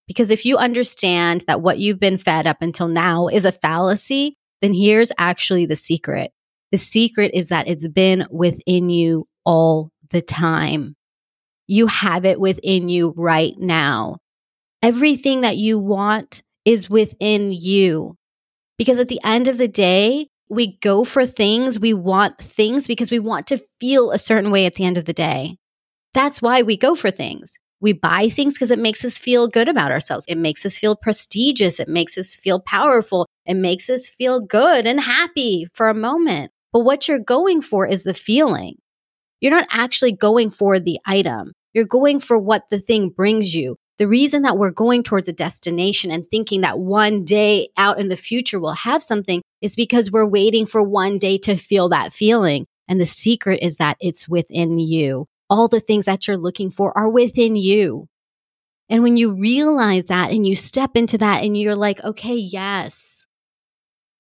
Because 0.08 0.30
if 0.30 0.46
you 0.46 0.58
understand 0.58 1.44
that 1.48 1.62
what 1.62 1.80
you've 1.80 2.00
been 2.00 2.18
fed 2.18 2.48
up 2.48 2.62
until 2.62 2.90
now 2.90 3.28
is 3.28 3.46
a 3.46 3.52
fallacy, 3.52 4.38
then 4.62 4.74
here's 4.74 5.12
actually 5.18 5.66
the 5.66 5.76
secret. 5.76 6.32
The 6.72 6.78
secret 6.78 7.32
is 7.34 7.50
that 7.50 7.68
it's 7.68 7.88
been 7.88 8.28
within 8.30 8.90
you 8.90 9.28
all 9.46 9.90
the 10.10 10.22
time. 10.22 10.96
You 11.68 11.88
have 11.88 12.26
it 12.26 12.40
within 12.40 12.90
you 12.90 13.14
right 13.16 13.54
now. 13.58 14.18
Everything 14.82 15.42
that 15.42 15.58
you 15.58 15.80
want 15.80 16.44
is 16.66 16.90
within 16.90 17.52
you. 17.52 18.16
Because 18.78 19.00
at 19.00 19.08
the 19.08 19.20
end 19.24 19.48
of 19.48 19.58
the 19.58 19.68
day, 19.68 20.28
we 20.50 20.78
go 20.80 21.04
for 21.04 21.26
things, 21.26 21.80
we 21.80 21.94
want 21.94 22.38
things 22.38 22.88
because 22.88 23.12
we 23.12 23.20
want 23.20 23.48
to 23.48 23.62
feel 23.80 24.12
a 24.12 24.20
certain 24.20 24.52
way 24.52 24.66
at 24.66 24.76
the 24.76 24.84
end 24.84 24.98
of 24.98 25.06
the 25.06 25.14
day. 25.14 25.58
That's 26.14 26.42
why 26.42 26.62
we 26.62 26.78
go 26.78 26.96
for 26.96 27.12
things. 27.12 27.54
We 27.80 27.94
buy 27.94 28.30
things 28.30 28.54
because 28.54 28.70
it 28.72 28.80
makes 28.80 29.04
us 29.04 29.18
feel 29.18 29.48
good 29.48 29.68
about 29.68 29.92
ourselves. 29.92 30.26
It 30.28 30.38
makes 30.38 30.66
us 30.66 30.78
feel 30.78 30.96
prestigious. 30.96 31.80
It 31.80 31.88
makes 31.88 32.18
us 32.18 32.36
feel 32.36 32.60
powerful. 32.60 33.28
It 33.46 33.56
makes 33.56 33.90
us 33.90 34.08
feel 34.08 34.40
good 34.40 34.86
and 34.86 35.00
happy 35.00 35.68
for 35.74 35.88
a 35.88 35.96
moment. 35.96 36.52
But 36.74 36.82
what 36.82 37.08
you're 37.08 37.20
going 37.20 37.62
for 37.62 37.88
is 37.88 38.04
the 38.04 38.14
feeling. 38.14 38.76
You're 39.40 39.52
not 39.52 39.68
actually 39.72 40.12
going 40.12 40.52
for 40.52 40.80
the 40.80 41.00
item. 41.06 41.54
You're 41.74 41.86
going 41.86 42.20
for 42.20 42.38
what 42.38 42.64
the 42.70 42.80
thing 42.80 43.10
brings 43.10 43.56
you. 43.56 43.78
The 44.02 44.08
reason 44.08 44.42
that 44.42 44.58
we're 44.58 44.72
going 44.72 45.04
towards 45.04 45.28
a 45.28 45.32
destination 45.32 46.10
and 46.10 46.28
thinking 46.28 46.62
that 46.62 46.80
one 46.80 47.24
day 47.24 47.70
out 47.78 48.00
in 48.00 48.08
the 48.08 48.18
future 48.18 48.60
we'll 48.60 48.72
have 48.72 49.04
something 49.04 49.44
is 49.62 49.76
because 49.76 50.10
we're 50.10 50.28
waiting 50.28 50.66
for 50.66 50.82
one 50.82 51.20
day 51.20 51.38
to 51.38 51.56
feel 51.56 51.88
that 51.90 52.12
feeling. 52.12 52.66
And 52.88 53.00
the 53.00 53.06
secret 53.06 53.60
is 53.62 53.76
that 53.76 53.98
it's 54.00 54.28
within 54.28 54.80
you. 54.80 55.28
All 55.52 55.68
the 55.68 55.80
things 55.80 56.06
that 56.06 56.28
you're 56.28 56.36
looking 56.36 56.72
for 56.72 56.98
are 56.98 57.10
within 57.10 57.56
you. 57.56 58.08
And 58.90 59.04
when 59.04 59.18
you 59.18 59.36
realize 59.36 60.06
that 60.06 60.32
and 60.32 60.48
you 60.48 60.56
step 60.56 60.98
into 60.98 61.20
that 61.20 61.44
and 61.44 61.56
you're 61.56 61.76
like, 61.76 62.04
okay, 62.04 62.34
yes. 62.34 63.28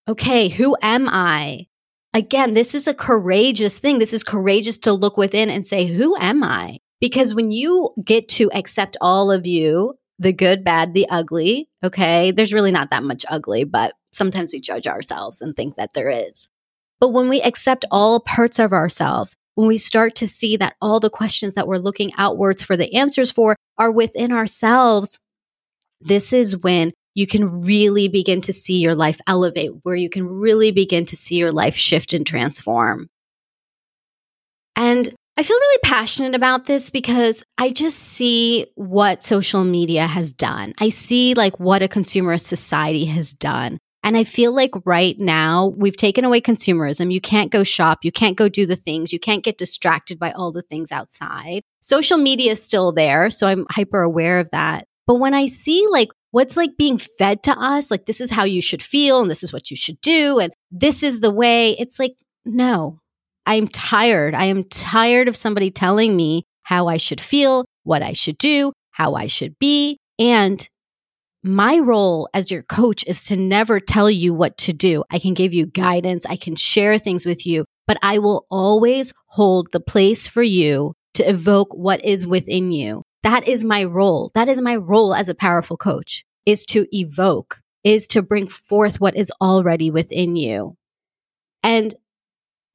Okay, 0.08 0.48
who 0.48 0.78
am 0.84 1.10
I? 1.10 1.66
Again, 2.14 2.54
this 2.54 2.76
is 2.76 2.86
a 2.86 2.94
courageous 2.94 3.80
thing. 3.80 3.98
This 3.98 4.14
is 4.14 4.24
courageous 4.24 4.78
to 4.78 4.94
look 4.94 5.18
within 5.18 5.50
and 5.50 5.66
say, 5.66 5.88
who 5.88 6.16
am 6.18 6.44
I? 6.44 6.78
Because 7.01 7.34
when 7.34 7.51
you 7.51 7.89
get 8.03 8.29
to 8.29 8.50
accept 8.53 8.96
all 9.01 9.31
of 9.31 9.46
you, 9.46 9.96
the 10.20 10.31
good, 10.31 10.63
bad, 10.63 10.93
the 10.93 11.10
ugly, 11.10 11.67
okay, 11.84 12.31
there's 12.31 12.53
really 12.53 12.72
not 12.72 12.91
that 12.91 13.03
much 13.03 13.25
ugly, 13.27 13.63
but 13.63 13.96
sometimes 14.13 14.53
we 14.53 14.62
judge 14.62 14.86
ourselves 14.86 15.41
and 15.41 15.55
think 15.55 15.75
that 15.75 15.93
there 15.93 16.10
is. 16.10 16.48
But 17.00 17.10
when 17.10 17.27
we 17.27 17.41
accept 17.41 17.86
all 17.89 18.20
parts 18.20 18.60
of 18.60 18.72
ourselves, 18.72 19.36
when 19.55 19.67
we 19.67 19.79
start 19.79 20.15
to 20.17 20.27
see 20.27 20.58
that 20.58 20.75
all 20.79 21.00
the 21.00 21.10
questions 21.10 21.55
that 21.55 21.67
we're 21.67 21.77
looking 21.77 22.12
outwards 22.17 22.63
for 22.63 22.77
the 22.77 22.93
answers 22.93 23.31
for 23.31 23.55
are 23.79 23.91
within 23.91 24.31
ourselves, 24.31 25.20
this 26.00 26.31
is 26.31 26.55
when 26.55 26.93
you 27.15 27.25
can 27.25 27.62
really 27.62 28.08
begin 28.08 28.41
to 28.41 28.53
see 28.53 28.79
your 28.79 28.96
life 28.96 29.20
elevate, 29.25 29.72
where 29.84 29.96
you 29.96 30.10
can 30.10 30.27
really 30.27 30.72
begin 30.72 31.05
to 31.05 31.17
see 31.17 31.36
your 31.36 31.51
life 31.51 31.75
shift 31.75 32.13
and 32.13 32.25
transform. 32.25 33.10
And 34.75 35.13
I 35.41 35.43
feel 35.43 35.57
really 35.57 35.79
passionate 35.83 36.36
about 36.36 36.67
this 36.67 36.91
because 36.91 37.43
I 37.57 37.71
just 37.71 37.98
see 37.98 38.67
what 38.75 39.24
social 39.24 39.63
media 39.63 40.05
has 40.05 40.31
done. 40.31 40.75
I 40.77 40.89
see 40.89 41.33
like 41.33 41.60
what 41.60 41.81
a 41.81 41.88
consumerist 41.88 42.45
society 42.45 43.05
has 43.05 43.33
done. 43.33 43.79
And 44.03 44.15
I 44.15 44.24
feel 44.24 44.53
like 44.53 44.69
right 44.86 45.17
now 45.17 45.74
we've 45.75 45.98
taken 45.98 46.25
away 46.25 46.41
consumerism. 46.41 47.12
You 47.12 47.21
can't 47.21 47.51
go 47.51 47.63
shop. 47.63 48.01
You 48.03 48.12
can't 48.12 48.38
go 48.38 48.50
do 48.50 48.67
the 48.67 48.75
things. 48.75 49.12
You 49.12 49.19
can't 49.19 49.43
get 49.43 49.57
distracted 49.57 50.19
by 50.19 50.29
all 50.33 50.51
the 50.51 50.62
things 50.62 50.91
outside. 50.91 51.63
Social 51.81 52.19
media 52.19 52.51
is 52.51 52.63
still 52.63 52.91
there. 52.91 53.31
So 53.31 53.48
I'm 53.48 53.65
hyper 53.71 54.03
aware 54.03 54.38
of 54.38 54.51
that. 54.51 54.86
But 55.07 55.15
when 55.15 55.33
I 55.33 55.48
see 55.48 55.88
like 55.89 56.10
what's 56.29 56.55
like 56.55 56.77
being 56.77 57.00
fed 57.00 57.41
to 57.45 57.60
us, 57.60 57.89
like 57.89 58.05
this 58.05 58.21
is 58.21 58.29
how 58.29 58.43
you 58.43 58.62
should 58.62 58.83
feel 58.83 59.21
and 59.21 59.31
this 59.31 59.41
is 59.41 59.51
what 59.51 59.71
you 59.71 59.75
should 59.75 60.00
do 60.01 60.38
and 60.38 60.53
this 60.69 61.01
is 61.01 61.19
the 61.19 61.33
way, 61.33 61.71
it's 61.79 61.98
like, 61.98 62.13
no, 62.45 63.00
I'm 63.51 63.67
tired. 63.67 64.34
I 64.34 64.46
am 64.46 64.63
tired 64.63 65.27
of 65.27 65.36
somebody 65.36 65.72
telling 65.72 66.15
me 66.15 66.46
how 66.63 66.88
I 66.88 66.96
should 66.96 67.20
feel, 67.20 67.65
what 67.84 68.01
I 68.01 68.13
should 68.13 68.38
do, 68.38 68.72
how 68.91 69.15
I 69.15 69.27
should 69.27 69.60
be. 69.60 69.98
And 70.17 70.65
my 71.43 71.79
role 71.79 72.29
as 72.34 72.50
your 72.50 72.63
coach 72.63 73.03
is 73.08 73.25
to 73.25 73.36
never 73.36 73.81
tell 73.81 74.10
you 74.10 74.34
what 74.34 74.58
to 74.60 74.72
do. 74.72 75.03
I 75.12 75.20
can 75.20 75.34
give 75.34 75.53
you 75.53 75.65
guidance, 75.65 76.25
I 76.25 76.38
can 76.38 76.55
share 76.55 76.98
things 76.98 77.25
with 77.25 77.46
you, 77.46 77.65
but 77.88 77.98
I 78.01 78.20
will 78.20 78.46
always 78.50 79.12
hold 79.25 79.74
the 79.74 79.81
place 79.81 80.29
for 80.29 80.43
you 80.43 80.93
to 81.15 81.29
evoke 81.29 81.74
what 81.74 82.05
is 82.05 82.25
within 82.25 82.72
you. 82.72 83.03
That 83.24 83.50
is 83.50 83.65
my 83.65 83.84
role. 83.84 84.31
That 84.34 84.48
is 84.48 84.62
my 84.62 84.77
role 84.77 85.13
as 85.13 85.27
a 85.27 85.36
powerful 85.36 85.75
coach 85.75 86.24
is 86.46 86.65
to 86.67 86.88
evoke, 86.96 87.60
is 87.84 88.08
to 88.08 88.22
bring 88.22 88.48
forth 88.48 89.01
what 89.01 89.17
is 89.17 89.29
already 89.41 89.91
within 89.91 90.38
you. 90.38 90.77
And 91.63 91.93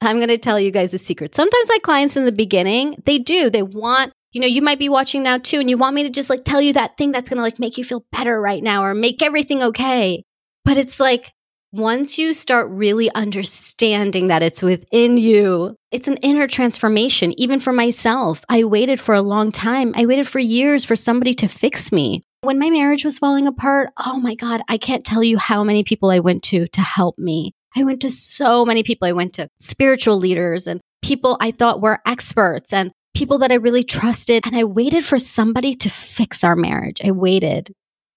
I'm 0.01 0.17
going 0.17 0.29
to 0.29 0.39
tell 0.39 0.61
you 0.61 0.71
guys 0.71 0.95
a 0.95 0.99
secret. 0.99 1.35
Sometimes 1.35 1.69
my 1.69 1.79
clients 1.83 2.17
in 2.17 2.25
the 2.27 2.33
beginning, 2.33 3.03
they 3.07 3.19
do, 3.19 3.51
they 3.51 3.63
want 3.63 4.13
you 4.37 4.41
know, 4.41 4.47
you 4.47 4.61
might 4.61 4.79
be 4.79 4.91
watching 4.91 5.23
now 5.23 5.39
too, 5.39 5.61
and 5.61 5.71
you 5.71 5.79
want 5.79 5.95
me 5.95 6.03
to 6.03 6.11
just 6.11 6.29
like 6.29 6.45
tell 6.45 6.61
you 6.61 6.75
that 6.75 6.99
thing 6.99 7.11
that's 7.11 7.31
going 7.31 7.39
to 7.39 7.43
like 7.43 7.59
make 7.59 7.79
you 7.79 7.85
feel 7.85 8.05
better 8.13 8.39
right 8.39 8.63
now 8.63 8.85
or 8.85 8.93
make 8.93 9.23
everything 9.23 9.63
okay. 9.63 10.25
But 10.63 10.77
it's 10.77 11.01
like, 11.01 11.33
once 11.73 12.19
you 12.19 12.35
start 12.35 12.69
really 12.69 13.11
understanding 13.15 14.29
that 14.29 14.43
it's 14.43 14.61
within 14.61 15.17
you, 15.17 15.75
it's 15.91 16.07
an 16.07 16.19
inner 16.19 16.47
transformation. 16.47 17.33
Even 17.41 17.61
for 17.61 17.73
myself, 17.73 18.43
I 18.51 18.65
waited 18.65 19.01
for 19.01 19.15
a 19.15 19.23
long 19.23 19.53
time. 19.53 19.95
I 19.97 20.05
waited 20.05 20.29
for 20.29 20.39
years 20.39 20.85
for 20.85 20.97
somebody 20.97 21.33
to 21.33 21.49
fix 21.49 21.91
me. 21.91 22.23
When 22.43 22.59
my 22.59 22.69
marriage 22.69 23.07
was 23.07 23.19
falling 23.19 23.47
apart, 23.47 23.89
oh 24.07 24.21
my 24.21 24.35
God, 24.35 24.61
I 24.69 24.77
can't 24.77 25.05
tell 25.05 25.25
you 25.25 25.39
how 25.39 25.65
many 25.65 25.83
people 25.83 26.11
I 26.11 26.21
went 26.21 26.43
to 26.45 26.67
to 26.69 26.81
help 26.83 27.19
me. 27.19 27.55
I 27.77 27.85
went 27.85 28.01
to 28.03 28.11
so 28.11 28.65
many 28.65 28.83
people. 28.83 29.07
I 29.07 29.13
went 29.13 29.35
to 29.35 29.49
spiritual 29.59 30.17
leaders 30.17 30.67
and 30.67 30.81
people 31.03 31.37
I 31.41 31.51
thought 31.51 31.83
were 31.83 32.01
experts 32.07 32.73
and 32.73 32.91
people 33.15 33.39
that 33.39 33.53
I 33.53 33.57
really 33.57 33.85
trusted. 33.85 34.43
And 34.47 34.57
I 34.57 34.65
waited 34.65 35.05
for 35.05 35.19
somebody 35.19 35.75
to 35.75 35.91
fix 35.91 36.43
our 36.43 36.57
marriage. 36.57 37.01
I 37.05 37.11
waited. 37.13 37.73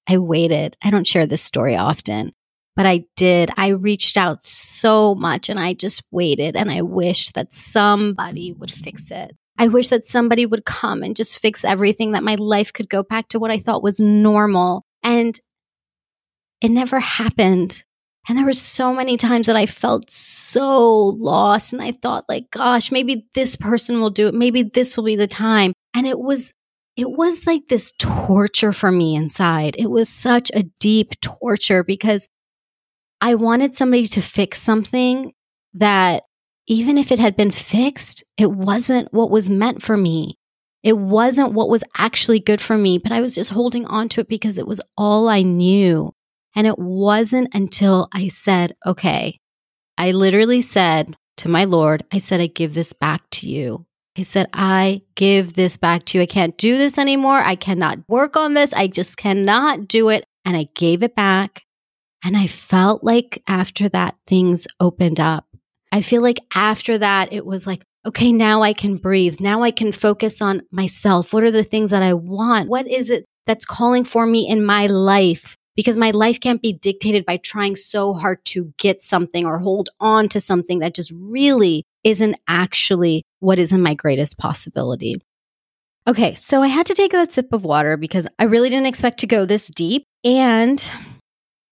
I 0.07 0.17
waited. 0.17 0.77
I 0.81 0.89
don't 0.89 1.07
share 1.07 1.27
this 1.27 1.43
story 1.43 1.75
often, 1.75 2.33
but 2.75 2.85
I 2.85 3.05
did. 3.15 3.51
I 3.57 3.69
reached 3.69 4.17
out 4.17 4.43
so 4.43 5.13
much 5.13 5.49
and 5.49 5.59
I 5.59 5.73
just 5.73 6.03
waited 6.09 6.55
and 6.55 6.71
I 6.71 6.81
wished 6.81 7.35
that 7.35 7.53
somebody 7.53 8.53
would 8.53 8.71
fix 8.71 9.11
it. 9.11 9.35
I 9.57 9.67
wish 9.67 9.89
that 9.89 10.05
somebody 10.05 10.45
would 10.45 10.65
come 10.65 11.03
and 11.03 11.17
just 11.17 11.39
fix 11.39 11.65
everything, 11.65 12.13
that 12.13 12.23
my 12.23 12.35
life 12.35 12.71
could 12.71 12.89
go 12.89 13.03
back 13.03 13.27
to 13.29 13.39
what 13.39 13.51
I 13.51 13.59
thought 13.59 13.83
was 13.83 13.99
normal. 13.99 14.85
And 15.03 15.37
it 16.61 16.71
never 16.71 16.99
happened. 16.99 17.83
And 18.27 18.37
there 18.37 18.45
were 18.45 18.53
so 18.53 18.93
many 18.93 19.17
times 19.17 19.47
that 19.47 19.55
I 19.55 19.65
felt 19.65 20.11
so 20.11 21.15
lost. 21.17 21.73
And 21.73 21.81
I 21.81 21.93
thought, 21.93 22.29
like, 22.29 22.51
gosh, 22.51 22.91
maybe 22.91 23.25
this 23.33 23.55
person 23.55 24.01
will 24.01 24.11
do 24.11 24.27
it. 24.27 24.33
Maybe 24.35 24.63
this 24.63 24.95
will 24.95 25.05
be 25.05 25.15
the 25.15 25.27
time. 25.27 25.73
And 25.95 26.05
it 26.05 26.19
was, 26.19 26.53
it 26.95 27.09
was 27.09 27.47
like 27.47 27.67
this 27.67 27.91
torture 27.97 28.73
for 28.73 28.91
me 28.91 29.15
inside. 29.15 29.75
It 29.79 29.89
was 29.89 30.09
such 30.09 30.51
a 30.53 30.63
deep 30.79 31.19
torture 31.21 31.83
because 31.83 32.27
I 33.21 33.35
wanted 33.35 33.73
somebody 33.73 34.05
to 34.07 34.21
fix 34.21 34.61
something 34.61 35.33
that 35.73 36.23
even 36.67 36.97
if 36.97 37.11
it 37.11 37.19
had 37.19 37.35
been 37.35 37.51
fixed, 37.51 38.23
it 38.37 38.51
wasn't 38.51 39.11
what 39.11 39.31
was 39.31 39.49
meant 39.49 39.81
for 39.81 39.97
me. 39.97 40.37
It 40.83 40.97
wasn't 40.97 41.53
what 41.53 41.67
was 41.67 41.83
actually 41.97 42.39
good 42.39 42.61
for 42.61 42.77
me, 42.77 42.99
but 42.99 43.11
I 43.11 43.21
was 43.21 43.35
just 43.35 43.49
holding 43.49 43.85
on 43.87 44.07
to 44.09 44.21
it 44.21 44.29
because 44.29 44.57
it 44.57 44.67
was 44.67 44.79
all 44.97 45.27
I 45.27 45.41
knew. 45.41 46.13
And 46.55 46.67
it 46.67 46.79
wasn't 46.79 47.53
until 47.53 48.07
I 48.13 48.27
said, 48.27 48.75
okay, 48.85 49.37
I 49.97 50.11
literally 50.11 50.61
said 50.61 51.15
to 51.37 51.49
my 51.49 51.65
Lord, 51.65 52.03
I 52.11 52.17
said, 52.17 52.41
I 52.41 52.47
give 52.47 52.73
this 52.73 52.93
back 52.93 53.29
to 53.31 53.49
you. 53.49 53.85
I 54.17 54.23
said, 54.23 54.47
I 54.53 55.03
give 55.15 55.53
this 55.53 55.77
back 55.77 56.05
to 56.05 56.17
you. 56.17 56.23
I 56.23 56.25
can't 56.25 56.57
do 56.57 56.77
this 56.77 56.97
anymore. 56.97 57.37
I 57.37 57.55
cannot 57.55 57.99
work 58.09 58.35
on 58.35 58.53
this. 58.53 58.73
I 58.73 58.87
just 58.87 59.17
cannot 59.17 59.87
do 59.87 60.09
it. 60.09 60.25
And 60.43 60.57
I 60.57 60.67
gave 60.75 61.03
it 61.03 61.15
back. 61.15 61.63
And 62.23 62.35
I 62.35 62.47
felt 62.47 63.03
like 63.03 63.41
after 63.47 63.87
that, 63.89 64.15
things 64.27 64.67
opened 64.79 65.19
up. 65.19 65.45
I 65.91 66.01
feel 66.01 66.21
like 66.21 66.39
after 66.53 66.97
that, 66.97 67.31
it 67.31 67.45
was 67.45 67.65
like, 67.65 67.83
okay, 68.05 68.33
now 68.33 68.61
I 68.61 68.73
can 68.73 68.97
breathe. 68.97 69.39
Now 69.39 69.63
I 69.63 69.71
can 69.71 69.91
focus 69.91 70.41
on 70.41 70.63
myself. 70.71 71.33
What 71.33 71.43
are 71.43 71.51
the 71.51 71.63
things 71.63 71.91
that 71.91 72.03
I 72.03 72.13
want? 72.13 72.69
What 72.69 72.87
is 72.87 73.09
it 73.09 73.25
that's 73.45 73.65
calling 73.65 74.03
for 74.03 74.25
me 74.25 74.47
in 74.47 74.65
my 74.65 74.87
life? 74.87 75.55
Because 75.79 75.95
my 75.95 76.11
life 76.11 76.41
can't 76.41 76.61
be 76.61 76.73
dictated 76.73 77.25
by 77.25 77.37
trying 77.37 77.73
so 77.73 78.13
hard 78.13 78.43
to 78.43 78.73
get 78.75 78.99
something 78.99 79.45
or 79.45 79.59
hold 79.59 79.87
on 80.01 80.27
to 80.27 80.41
something 80.41 80.79
that 80.79 80.93
just 80.93 81.09
really 81.15 81.85
isn't 82.03 82.35
actually 82.49 83.23
what 83.39 83.59
is 83.59 83.71
in 83.71 83.81
my 83.81 83.93
greatest 83.93 84.37
possibility. 84.37 85.21
Okay, 86.05 86.35
so 86.35 86.61
I 86.61 86.67
had 86.67 86.85
to 86.87 86.93
take 86.93 87.13
that 87.13 87.31
sip 87.31 87.53
of 87.53 87.63
water 87.63 87.95
because 87.95 88.27
I 88.37 88.43
really 88.43 88.67
didn't 88.67 88.87
expect 88.87 89.21
to 89.21 89.27
go 89.27 89.45
this 89.45 89.69
deep. 89.69 90.03
And 90.25 90.83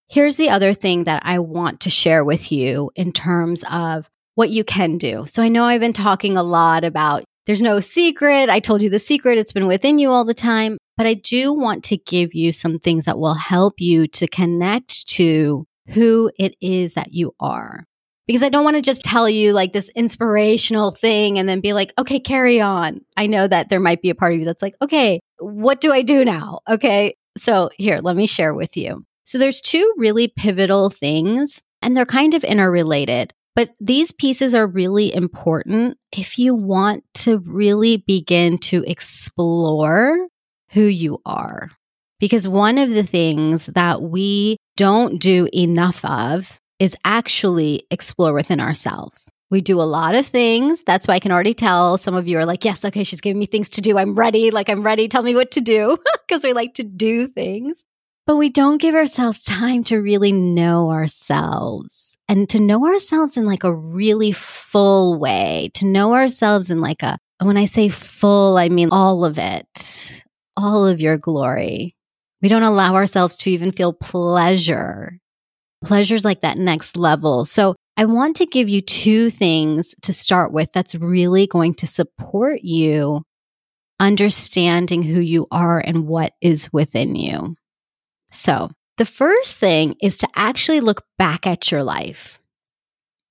here's 0.08 0.38
the 0.38 0.52
other 0.52 0.74
thing 0.74 1.04
that 1.04 1.22
I 1.26 1.40
want 1.40 1.82
to 1.82 1.90
share 1.90 2.24
with 2.24 2.50
you 2.50 2.90
in 2.96 3.12
terms 3.12 3.66
of 3.70 4.08
what 4.36 4.52
you 4.52 4.64
can 4.64 4.98
do. 4.98 5.26
So 5.28 5.44
I 5.44 5.50
know 5.50 5.66
I've 5.66 5.82
been 5.82 5.92
talking 5.92 6.38
a 6.38 6.44
lot 6.44 6.86
about 6.86 7.26
there's 7.46 7.62
no 7.62 7.82
secret. 7.82 8.50
I 8.50 8.62
told 8.62 8.82
you 8.82 8.90
the 8.90 9.00
secret, 9.00 9.38
it's 9.38 9.52
been 9.52 9.68
within 9.68 10.00
you 10.00 10.12
all 10.12 10.24
the 10.24 10.34
time. 10.34 10.78
But 10.98 11.06
I 11.06 11.14
do 11.14 11.54
want 11.54 11.84
to 11.86 11.98
give 11.98 12.34
you 12.34 12.52
some 12.52 12.80
things 12.80 13.06
that 13.06 13.20
will 13.20 13.36
help 13.36 13.76
you 13.80 14.08
to 14.08 14.28
connect 14.28 15.08
to 15.10 15.68
who 15.90 16.32
it 16.38 16.56
is 16.60 16.96
that 16.96 17.14
you 17.14 17.34
are. 17.40 17.86
Because 18.26 18.44
I 18.44 18.50
don't 18.50 18.66
want 18.66 18.76
to 18.76 18.82
just 18.82 19.06
tell 19.06 19.30
you 19.30 19.54
like 19.54 19.72
this 19.72 19.90
inspirational 19.96 20.92
thing 20.92 21.40
and 21.40 21.48
then 21.48 21.62
be 21.62 21.72
like, 21.72 21.94
okay, 21.98 22.20
carry 22.20 22.60
on. 22.60 23.00
I 23.16 23.28
know 23.28 23.48
that 23.48 23.70
there 23.70 23.80
might 23.80 24.02
be 24.02 24.10
a 24.10 24.16
part 24.16 24.34
of 24.34 24.40
you 24.40 24.46
that's 24.46 24.62
like, 24.62 24.76
okay, 24.82 25.22
what 25.40 25.80
do 25.80 25.94
I 25.94 26.02
do 26.02 26.26
now? 26.26 26.60
Okay. 26.68 27.16
So 27.38 27.70
here, 27.78 28.00
let 28.00 28.18
me 28.18 28.28
share 28.28 28.54
with 28.54 28.76
you. 28.76 29.06
So 29.24 29.38
there's 29.38 29.62
two 29.62 29.94
really 29.98 30.28
pivotal 30.28 30.90
things 30.90 31.62
and 31.82 31.96
they're 31.96 32.06
kind 32.06 32.34
of 32.34 32.44
interrelated. 32.44 33.34
But 33.56 33.70
these 33.80 34.12
pieces 34.12 34.54
are 34.54 34.68
really 34.68 35.14
important 35.14 35.98
if 36.12 36.38
you 36.38 36.54
want 36.54 37.04
to 37.16 37.40
really 37.40 37.98
begin 37.98 38.58
to 38.60 38.84
explore 38.86 40.28
who 40.72 40.84
you 40.84 41.22
are. 41.26 41.70
Because 42.20 42.48
one 42.48 42.78
of 42.78 42.90
the 42.90 43.04
things 43.04 43.68
that 43.68 44.02
we 44.02 44.58
don't 44.76 45.20
do 45.20 45.48
enough 45.54 46.04
of 46.04 46.60
is 46.80 46.96
actually 47.06 47.84
explore 47.92 48.34
within 48.34 48.60
ourselves. 48.60 49.30
We 49.50 49.62
do 49.62 49.80
a 49.80 49.84
lot 49.84 50.16
of 50.16 50.26
things. 50.26 50.84
That's 50.86 51.08
why 51.08 51.16
I 51.16 51.20
can 51.20 51.32
already 51.32 51.54
tell 51.54 51.98
some 51.98 52.16
of 52.16 52.28
you 52.28 52.38
are 52.38 52.46
like, 52.46 52.66
yes, 52.66 52.84
okay, 52.84 53.04
she's 53.04 53.22
giving 53.22 53.40
me 53.40 53.46
things 53.46 53.70
to 53.72 53.82
do. 53.82 53.98
I'm 53.98 54.16
ready. 54.16 54.52
Like, 54.52 54.70
I'm 54.70 54.84
ready. 54.84 55.08
Tell 55.08 55.24
me 55.24 55.36
what 55.36 55.52
to 55.52 55.62
do 55.62 55.98
because 56.28 56.44
we 56.44 56.54
like 56.54 56.74
to 56.76 56.84
do 56.84 57.28
things. 57.28 57.84
But 58.26 58.36
we 58.36 58.50
don't 58.50 58.82
give 58.82 58.94
ourselves 58.94 59.44
time 59.44 59.86
to 59.86 59.98
really 59.98 60.34
know 60.34 60.92
ourselves 60.92 62.18
and 62.28 62.50
to 62.50 62.60
know 62.60 62.86
ourselves 62.86 63.38
in 63.38 63.46
like 63.46 63.64
a 63.64 63.74
really 63.74 64.34
full 64.34 65.18
way, 65.18 65.72
to 65.76 65.86
know 65.86 66.14
ourselves 66.14 66.70
in 66.70 66.82
like 66.82 67.02
a, 67.02 67.18
when 67.42 67.56
I 67.56 67.66
say 67.66 67.88
full, 67.88 68.58
I 68.58 68.68
mean 68.68 68.90
all 68.92 69.24
of 69.24 69.38
it 69.38 70.07
all 70.58 70.86
of 70.86 71.00
your 71.00 71.18
glory. 71.18 71.96
We 72.42 72.50
don't 72.50 72.64
allow 72.64 72.96
ourselves 72.96 73.38
to 73.38 73.52
even 73.52 73.72
feel 73.72 73.94
pleasure. 73.94 75.18
Pleasure's 75.86 76.26
like 76.26 76.42
that 76.42 76.58
next 76.58 76.98
level. 76.98 77.46
So 77.46 77.76
I 77.96 78.06
want 78.06 78.36
to 78.38 78.46
give 78.46 78.68
you 78.68 78.82
two 78.82 79.30
things 79.30 79.96
to 80.02 80.12
start 80.12 80.52
with 80.52 80.72
that's 80.74 80.96
really 80.96 81.48
going 81.48 81.76
to 81.76 81.88
support 81.88 82.62
you 82.62 83.24
understanding 84.00 85.04
who 85.04 85.22
you 85.22 85.48
are 85.52 85.80
and 85.80 86.08
what 86.08 86.34
is 86.42 86.72
within 86.72 87.16
you. 87.16 87.56
So, 88.32 88.70
the 88.98 89.06
first 89.06 89.58
thing 89.58 89.96
is 90.02 90.18
to 90.18 90.30
actually 90.36 90.80
look 90.80 91.04
back 91.18 91.46
at 91.46 91.72
your 91.72 91.84
life. 91.84 92.40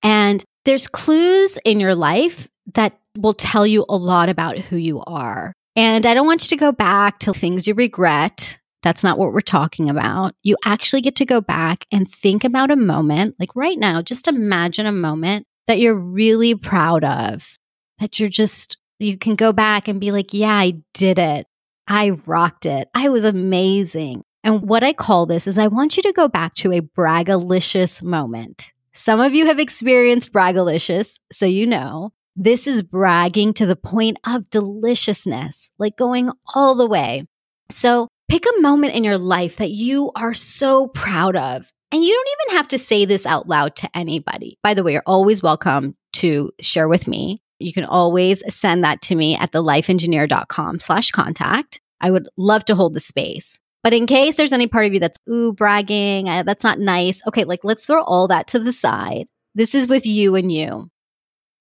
And 0.02 0.44
there's 0.64 0.86
clues 0.86 1.58
in 1.64 1.80
your 1.80 1.94
life 1.94 2.48
that 2.74 2.98
will 3.16 3.34
tell 3.34 3.66
you 3.66 3.84
a 3.88 3.96
lot 3.96 4.28
about 4.28 4.58
who 4.58 4.76
you 4.76 5.02
are. 5.06 5.52
And 5.76 6.06
I 6.06 6.14
don't 6.14 6.26
want 6.26 6.42
you 6.42 6.48
to 6.48 6.56
go 6.56 6.72
back 6.72 7.18
to 7.20 7.34
things 7.34 7.68
you 7.68 7.74
regret. 7.74 8.58
That's 8.82 9.04
not 9.04 9.18
what 9.18 9.32
we're 9.32 9.40
talking 9.42 9.90
about. 9.90 10.34
You 10.42 10.56
actually 10.64 11.02
get 11.02 11.16
to 11.16 11.26
go 11.26 11.40
back 11.42 11.84
and 11.92 12.10
think 12.10 12.44
about 12.44 12.70
a 12.70 12.76
moment, 12.76 13.36
like 13.38 13.54
right 13.54 13.78
now, 13.78 14.00
just 14.00 14.26
imagine 14.26 14.86
a 14.86 14.92
moment 14.92 15.46
that 15.66 15.78
you're 15.78 15.98
really 15.98 16.54
proud 16.54 17.04
of, 17.04 17.58
that 17.98 18.18
you're 18.18 18.28
just, 18.30 18.78
you 18.98 19.18
can 19.18 19.34
go 19.34 19.52
back 19.52 19.86
and 19.86 20.00
be 20.00 20.12
like, 20.12 20.32
yeah, 20.32 20.54
I 20.54 20.74
did 20.94 21.18
it. 21.18 21.46
I 21.88 22.10
rocked 22.26 22.64
it. 22.64 22.88
I 22.94 23.08
was 23.08 23.24
amazing. 23.24 24.22
And 24.42 24.62
what 24.62 24.84
I 24.84 24.92
call 24.92 25.26
this 25.26 25.46
is 25.46 25.58
I 25.58 25.66
want 25.66 25.96
you 25.96 26.02
to 26.04 26.12
go 26.12 26.28
back 26.28 26.54
to 26.54 26.72
a 26.72 26.80
braggalicious 26.80 28.02
moment. 28.02 28.72
Some 28.92 29.20
of 29.20 29.34
you 29.34 29.46
have 29.46 29.58
experienced 29.58 30.32
braggalicious, 30.32 31.18
so 31.30 31.44
you 31.44 31.66
know. 31.66 32.12
This 32.38 32.66
is 32.66 32.82
bragging 32.82 33.54
to 33.54 33.64
the 33.64 33.76
point 33.76 34.18
of 34.26 34.50
deliciousness, 34.50 35.70
like 35.78 35.96
going 35.96 36.30
all 36.54 36.74
the 36.74 36.86
way. 36.86 37.26
So 37.70 38.08
pick 38.28 38.44
a 38.44 38.60
moment 38.60 38.92
in 38.92 39.04
your 39.04 39.16
life 39.16 39.56
that 39.56 39.70
you 39.70 40.12
are 40.14 40.34
so 40.34 40.88
proud 40.88 41.34
of. 41.34 41.66
And 41.90 42.04
you 42.04 42.12
don't 42.12 42.28
even 42.28 42.58
have 42.58 42.68
to 42.68 42.78
say 42.78 43.06
this 43.06 43.24
out 43.24 43.48
loud 43.48 43.74
to 43.76 43.88
anybody. 43.96 44.58
By 44.62 44.74
the 44.74 44.82
way, 44.82 44.92
you're 44.92 45.02
always 45.06 45.42
welcome 45.42 45.96
to 46.14 46.52
share 46.60 46.88
with 46.88 47.08
me. 47.08 47.40
You 47.58 47.72
can 47.72 47.86
always 47.86 48.42
send 48.54 48.84
that 48.84 49.00
to 49.02 49.14
me 49.14 49.34
at 49.34 49.52
thelifeengineer.com 49.52 50.80
slash 50.80 51.12
contact. 51.12 51.80
I 52.02 52.10
would 52.10 52.28
love 52.36 52.66
to 52.66 52.74
hold 52.74 52.92
the 52.92 53.00
space. 53.00 53.58
But 53.82 53.94
in 53.94 54.06
case 54.06 54.36
there's 54.36 54.52
any 54.52 54.66
part 54.66 54.84
of 54.84 54.92
you 54.92 55.00
that's, 55.00 55.16
ooh, 55.26 55.54
bragging, 55.54 56.28
uh, 56.28 56.42
that's 56.42 56.64
not 56.64 56.80
nice. 56.80 57.22
Okay, 57.28 57.44
like 57.44 57.60
let's 57.64 57.86
throw 57.86 58.02
all 58.02 58.28
that 58.28 58.46
to 58.48 58.58
the 58.58 58.72
side. 58.72 59.26
This 59.54 59.74
is 59.74 59.88
with 59.88 60.04
you 60.04 60.34
and 60.34 60.52
you 60.52 60.90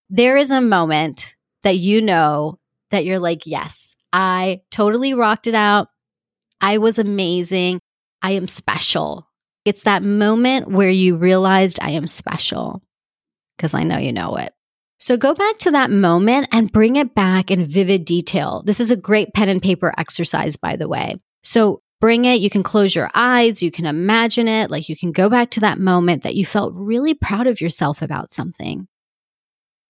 there 0.10 0.38
is 0.38 0.52
a 0.52 0.62
moment 0.62 1.36
that 1.64 1.78
you 1.78 2.02
know 2.02 2.60
that 2.92 3.06
you're 3.06 3.20
like, 3.20 3.46
yes, 3.46 3.96
I 4.14 4.62
totally 4.72 5.14
rocked 5.14 5.48
it 5.48 5.56
out. 5.56 5.88
I 6.62 6.78
was 6.78 7.00
amazing. 7.00 7.80
I 8.22 8.32
am 8.32 8.48
special. 8.48 9.28
It's 9.66 9.84
that 9.84 10.04
moment 10.04 10.70
where 10.70 10.90
you 10.90 11.18
realized 11.18 11.80
I 11.82 11.92
am 11.92 12.08
special 12.08 12.84
because 13.58 13.74
I 13.74 13.84
know 13.84 13.98
you 13.98 14.14
know 14.14 14.36
it. 14.36 14.54
So 15.00 15.18
go 15.18 15.34
back 15.34 15.58
to 15.60 15.72
that 15.72 15.92
moment 15.92 16.48
and 16.52 16.72
bring 16.72 16.96
it 16.96 17.14
back 17.14 17.52
in 17.52 17.64
vivid 17.64 18.06
detail. 18.06 18.64
This 18.66 18.80
is 18.80 18.92
a 18.92 18.96
great 18.96 19.34
pen 19.34 19.50
and 19.50 19.62
paper 19.62 19.94
exercise, 19.98 20.56
by 20.56 20.76
the 20.76 20.88
way. 20.88 21.16
So 21.44 21.82
bring 22.00 22.26
it. 22.26 22.40
You 22.42 22.50
can 22.50 22.64
close 22.64 22.96
your 22.96 23.10
eyes. 23.14 23.62
You 23.62 23.72
can 23.72 23.86
imagine 23.86 24.48
it. 24.48 24.72
Like 24.72 24.88
you 24.88 24.96
can 24.96 25.12
go 25.12 25.30
back 25.30 25.52
to 25.52 25.60
that 25.62 25.80
moment 25.80 26.24
that 26.24 26.36
you 26.36 26.46
felt 26.46 26.74
really 26.74 27.14
proud 27.14 27.48
of 27.48 27.60
yourself 27.60 28.02
about 28.02 28.32
something. 28.32 28.88